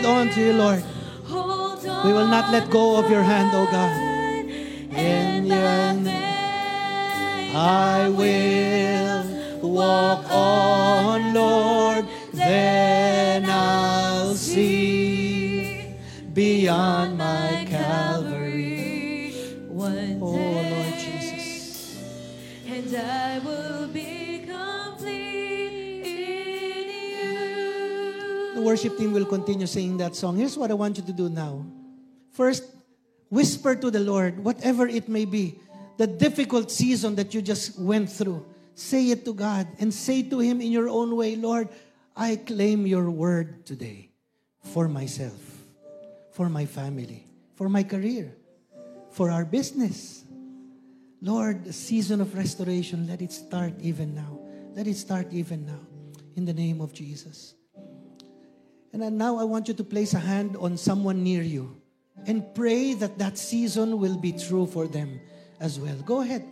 hold 0.03 0.29
on 0.29 0.35
to 0.35 0.41
you, 0.41 0.53
Lord. 0.53 0.83
We 2.05 2.13
will 2.13 2.27
not 2.27 2.53
let 2.53 2.71
go 2.71 2.97
of 2.97 3.11
your 3.11 3.23
hand, 3.23 3.51
oh 3.53 3.67
God. 3.71 3.93
In 4.97 5.47
your 5.47 5.93
name, 5.95 7.57
I 7.57 8.09
will 8.09 9.69
walk 9.69 10.25
on, 10.31 11.18
worship 28.69 28.99
team 28.99 29.15
will 29.15 29.25
continue 29.25 29.67
singing 29.67 29.97
that 29.97 30.15
song. 30.15 30.37
Here's 30.37 30.59
what 30.59 30.71
I 30.71 30.75
want 30.75 30.99
you 30.99 31.03
to 31.05 31.13
do 31.13 31.31
now. 31.31 31.65
First, 32.33 32.65
whisper 33.31 33.75
to 33.75 33.91
the 33.91 34.01
Lord, 34.01 34.45
whatever 34.45 34.87
it 34.87 35.09
may 35.09 35.25
be, 35.25 35.59
the 35.97 36.07
difficult 36.07 36.71
season 36.71 37.17
that 37.17 37.33
you 37.33 37.41
just 37.41 37.81
went 37.81 38.13
through. 38.13 38.45
Say 38.75 39.11
it 39.11 39.25
to 39.25 39.33
God 39.33 39.67
and 39.81 39.93
say 39.93 40.23
to 40.23 40.39
Him 40.39 40.61
in 40.61 40.71
your 40.71 40.87
own 40.87 41.17
way, 41.17 41.35
Lord, 41.35 41.71
I 42.15 42.37
claim 42.37 42.87
your 42.87 43.11
word 43.11 43.65
today 43.65 44.11
for 44.63 44.87
myself, 44.87 45.41
for 46.33 46.51
my 46.51 46.67
family, 46.67 47.25
for 47.57 47.71
my 47.71 47.83
career, 47.83 48.37
for 49.11 49.31
our 49.31 49.47
business. 49.47 50.25
Lord, 51.23 51.65
the 51.65 51.73
season 51.73 52.21
of 52.21 52.37
restoration, 52.37 53.09
let 53.09 53.23
it 53.23 53.33
start 53.33 53.73
even 53.81 54.15
now. 54.15 54.39
Let 54.77 54.87
it 54.87 54.97
start 54.97 55.33
even 55.33 55.65
now. 55.65 55.81
In 56.37 56.45
the 56.45 56.53
name 56.53 56.83
of 56.83 56.93
Jesus. 56.93 57.58
And 58.93 59.19
now 59.19 59.39
I 59.39 59.45
want 59.45 59.69
you 59.69 59.75
to 59.75 59.85
place 59.85 60.15
a 60.15 60.19
hand 60.19 60.57
on 60.57 60.77
someone 60.77 61.23
near 61.23 61.43
you 61.43 61.81
and 62.27 62.43
pray 62.55 62.95
that 62.95 63.19
that 63.19 63.39
season 63.39 63.99
will 63.99 64.17
be 64.17 64.33
true 64.33 64.67
for 64.67 64.87
them 64.87 65.21
as 65.61 65.79
well. 65.79 65.97
Go 66.05 66.21
ahead. 66.21 66.45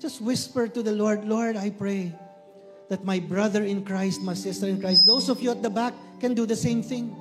Just 0.00 0.20
whisper 0.20 0.68
to 0.68 0.82
the 0.82 0.92
Lord, 0.92 1.24
Lord, 1.24 1.56
I 1.56 1.70
pray 1.70 2.14
that 2.88 3.04
my 3.04 3.18
brother 3.18 3.64
in 3.64 3.84
Christ, 3.84 4.22
my 4.22 4.34
sister 4.34 4.66
in 4.66 4.80
Christ, 4.80 5.06
those 5.06 5.28
of 5.28 5.40
you 5.40 5.50
at 5.50 5.62
the 5.62 5.70
back 5.70 5.94
can 6.20 6.34
do 6.34 6.46
the 6.46 6.56
same 6.56 6.82
thing. 6.82 7.16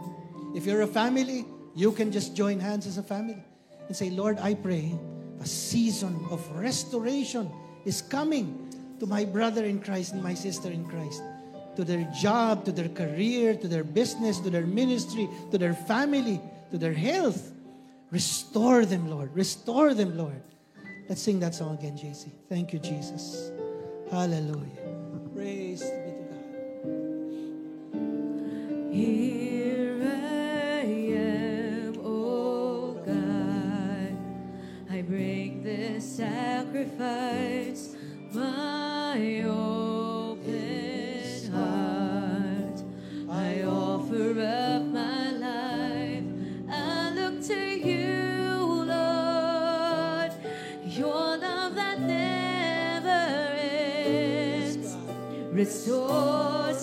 If 0.55 0.65
you're 0.65 0.81
a 0.81 0.87
family, 0.87 1.45
you 1.75 1.91
can 1.91 2.11
just 2.11 2.35
join 2.35 2.59
hands 2.59 2.87
as 2.87 2.97
a 2.97 3.03
family 3.03 3.43
and 3.87 3.95
say, 3.95 4.09
Lord, 4.09 4.37
I 4.39 4.53
pray 4.53 4.97
a 5.39 5.45
season 5.45 6.19
of 6.29 6.47
restoration 6.51 7.51
is 7.85 8.01
coming 8.01 8.73
to 8.99 9.05
my 9.05 9.25
brother 9.25 9.65
in 9.65 9.81
Christ 9.81 10.13
and 10.13 10.23
my 10.23 10.33
sister 10.33 10.69
in 10.69 10.85
Christ, 10.85 11.21
to 11.77 11.85
their 11.85 12.11
job, 12.11 12.65
to 12.65 12.71
their 12.71 12.89
career, 12.89 13.55
to 13.55 13.67
their 13.67 13.83
business, 13.83 14.39
to 14.39 14.49
their 14.49 14.65
ministry, 14.65 15.29
to 15.51 15.59
their 15.59 15.75
family, 15.75 16.41
to 16.71 16.77
their 16.79 16.91
health. 16.91 17.51
Restore 18.09 18.83
them, 18.83 19.11
Lord. 19.11 19.29
Restore 19.35 19.93
them, 19.93 20.17
Lord. 20.17 20.41
Let's 21.07 21.21
sing 21.21 21.39
that 21.41 21.53
song 21.53 21.77
again, 21.77 21.95
JC. 21.95 22.31
Thank 22.49 22.73
you, 22.73 22.79
Jesus. 22.79 23.51
Hallelujah. 24.09 24.65
Praise 25.35 25.83
be 25.83 26.11
to 26.17 26.23
God. 27.91 28.01
Here 28.91 30.01
I 30.01 30.81
am, 31.13 31.99
oh 32.03 32.93
God. 33.05 34.17
I 34.89 35.03
bring 35.03 35.61
this 35.61 36.03
sacrifice, 36.17 37.95
my 38.33 39.43
open 39.43 39.86
restores 55.67 56.76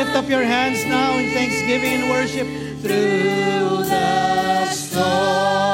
Lift 0.00 0.16
up 0.16 0.30
your 0.30 0.42
hands 0.42 0.82
now 0.86 1.18
in 1.18 1.28
thanksgiving 1.34 2.00
and 2.00 2.08
worship. 2.08 2.46
Through 2.80 3.84
the 3.84 4.70
storm, 4.70 5.69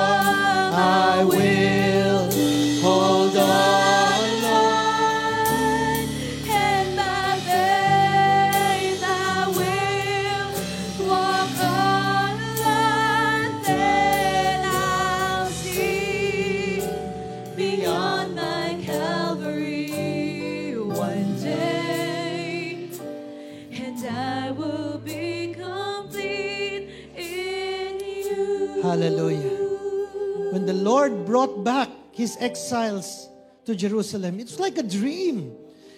brought 31.37 31.65
back 31.65 31.91
his 32.13 32.35
exiles 32.41 33.29
to 33.67 33.77
Jerusalem, 33.77 34.41
it's 34.41 34.59
like 34.59 34.79
a 34.79 34.83
dream. 34.83 35.53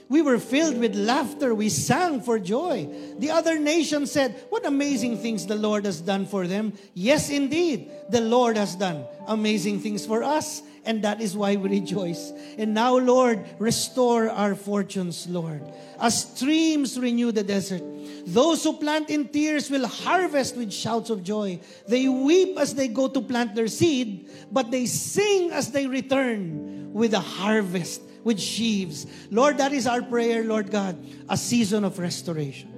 We 0.09 0.23
were 0.23 0.38
filled 0.38 0.79
with 0.79 0.94
laughter. 0.94 1.55
We 1.55 1.68
sang 1.68 2.23
for 2.23 2.38
joy. 2.38 2.88
The 3.18 3.31
other 3.31 3.59
nations 3.59 4.11
said, 4.11 4.35
What 4.49 4.64
amazing 4.64 5.18
things 5.18 5.47
the 5.47 5.55
Lord 5.55 5.85
has 5.85 6.01
done 6.01 6.25
for 6.27 6.47
them. 6.47 6.73
Yes, 6.94 7.29
indeed, 7.31 7.90
the 8.09 8.23
Lord 8.23 8.57
has 8.57 8.75
done 8.75 9.05
amazing 9.27 9.81
things 9.81 10.07
for 10.07 10.23
us. 10.23 10.62
And 10.85 11.05
that 11.05 11.21
is 11.21 11.37
why 11.37 11.57
we 11.57 11.81
rejoice. 11.81 12.33
And 12.57 12.73
now, 12.73 12.97
Lord, 12.97 13.44
restore 13.59 14.31
our 14.31 14.55
fortunes, 14.55 15.29
Lord. 15.29 15.62
As 16.01 16.23
streams 16.23 16.99
renew 16.99 17.31
the 17.31 17.42
desert, 17.42 17.83
those 18.27 18.64
who 18.64 18.73
plant 18.73 19.11
in 19.11 19.29
tears 19.29 19.71
will 19.71 19.87
harvest 19.87 20.57
with 20.57 20.73
shouts 20.73 21.11
of 21.11 21.23
joy. 21.23 21.61
They 21.87 22.09
weep 22.09 22.57
as 22.57 22.75
they 22.75 22.88
go 22.88 23.09
to 23.09 23.21
plant 23.21 23.55
their 23.55 23.68
seed, 23.68 24.31
but 24.51 24.71
they 24.71 24.87
sing 24.87 25.51
as 25.51 25.71
they 25.71 25.87
return 25.87 26.92
with 26.94 27.12
a 27.12 27.21
harvest, 27.21 28.01
with 28.24 28.40
sheaves. 28.40 29.07
Lord, 29.31 29.59
that 29.59 29.72
is 29.72 29.87
our 29.87 30.02
prayer, 30.02 30.44
Lord 30.44 30.70
God, 30.70 30.96
a 31.28 31.37
season 31.37 31.85
of 31.85 31.98
restoration. 31.98 32.72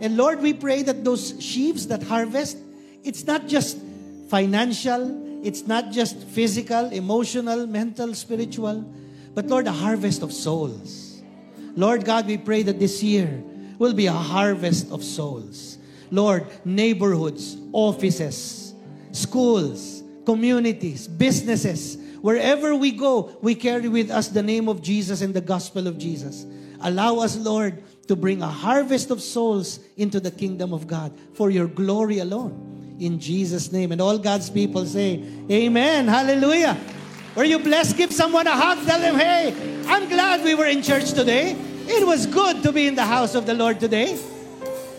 And 0.00 0.16
Lord, 0.16 0.40
we 0.40 0.52
pray 0.52 0.82
that 0.82 1.04
those 1.04 1.34
sheaves 1.42 1.88
that 1.88 2.02
harvest, 2.02 2.56
it's 3.04 3.24
not 3.24 3.46
just 3.46 3.78
financial, 4.28 5.44
it's 5.44 5.66
not 5.66 5.90
just 5.90 6.16
physical, 6.18 6.90
emotional, 6.90 7.66
mental, 7.66 8.14
spiritual, 8.14 8.84
but 9.34 9.46
Lord, 9.46 9.66
a 9.66 9.72
harvest 9.72 10.22
of 10.22 10.32
souls. 10.32 11.22
Lord 11.76 12.04
God, 12.04 12.26
we 12.26 12.38
pray 12.38 12.62
that 12.64 12.78
this 12.78 13.02
year 13.02 13.42
will 13.78 13.94
be 13.94 14.06
a 14.06 14.12
harvest 14.12 14.90
of 14.90 15.04
souls. 15.04 15.78
Lord, 16.10 16.46
neighborhoods, 16.64 17.56
offices, 17.72 18.74
schools, 19.12 20.02
communities, 20.24 21.06
businesses, 21.06 21.96
wherever 22.20 22.74
we 22.74 22.92
go, 22.92 23.36
we 23.42 23.54
carry 23.54 23.88
with 23.88 24.10
us 24.10 24.28
the 24.28 24.42
name 24.42 24.68
of 24.68 24.82
Jesus 24.82 25.20
and 25.22 25.34
the 25.34 25.40
gospel 25.40 25.86
of 25.86 25.98
Jesus. 25.98 26.46
Allow 26.80 27.18
us, 27.18 27.36
Lord, 27.36 27.82
to 28.06 28.16
bring 28.16 28.42
a 28.42 28.48
harvest 28.48 29.10
of 29.10 29.20
souls 29.20 29.80
into 29.96 30.20
the 30.20 30.30
kingdom 30.30 30.72
of 30.72 30.86
God 30.86 31.12
for 31.34 31.50
your 31.50 31.66
glory 31.66 32.18
alone. 32.18 32.96
In 33.00 33.20
Jesus' 33.20 33.70
name. 33.70 33.92
And 33.92 34.00
all 34.00 34.18
God's 34.18 34.50
people 34.50 34.84
say, 34.86 35.22
Amen. 35.50 36.08
Hallelujah. 36.08 36.76
Were 37.34 37.44
you 37.44 37.58
blessed? 37.58 37.96
Give 37.96 38.12
someone 38.12 38.46
a 38.46 38.56
hug. 38.56 38.84
Tell 38.84 38.98
them, 38.98 39.14
hey, 39.14 39.54
I'm 39.86 40.08
glad 40.08 40.42
we 40.42 40.54
were 40.54 40.66
in 40.66 40.82
church 40.82 41.12
today. 41.12 41.56
It 41.86 42.04
was 42.04 42.26
good 42.26 42.62
to 42.64 42.72
be 42.72 42.88
in 42.88 42.96
the 42.96 43.04
house 43.04 43.34
of 43.34 43.46
the 43.46 43.54
Lord 43.54 43.78
today. 43.78 44.18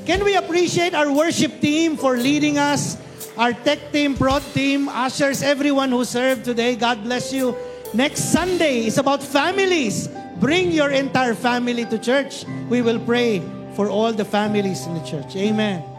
Can 0.05 0.23
we 0.23 0.36
appreciate 0.36 0.93
our 0.93 1.12
worship 1.12 1.60
team 1.60 1.97
for 1.97 2.15
leading 2.15 2.58
us? 2.58 2.97
Our 3.40 3.54
tech 3.54 3.80
team, 3.94 4.20
prod 4.20 4.44
team, 4.54 4.90
ushers, 4.90 5.42
everyone 5.42 5.96
who 5.96 6.04
served 6.04 6.44
today. 6.44 6.76
God 6.76 7.02
bless 7.08 7.32
you. 7.32 7.56
Next 7.94 8.36
Sunday 8.36 8.86
is 8.86 8.98
about 8.98 9.24
families. 9.24 10.10
Bring 10.44 10.74
your 10.74 10.90
entire 10.92 11.34
family 11.34 11.86
to 11.86 11.98
church. 11.98 12.44
We 12.68 12.82
will 12.82 13.00
pray 13.00 13.40
for 13.80 13.88
all 13.88 14.12
the 14.12 14.26
families 14.26 14.86
in 14.88 14.94
the 14.94 15.04
church. 15.08 15.38
Amen. 15.38 15.99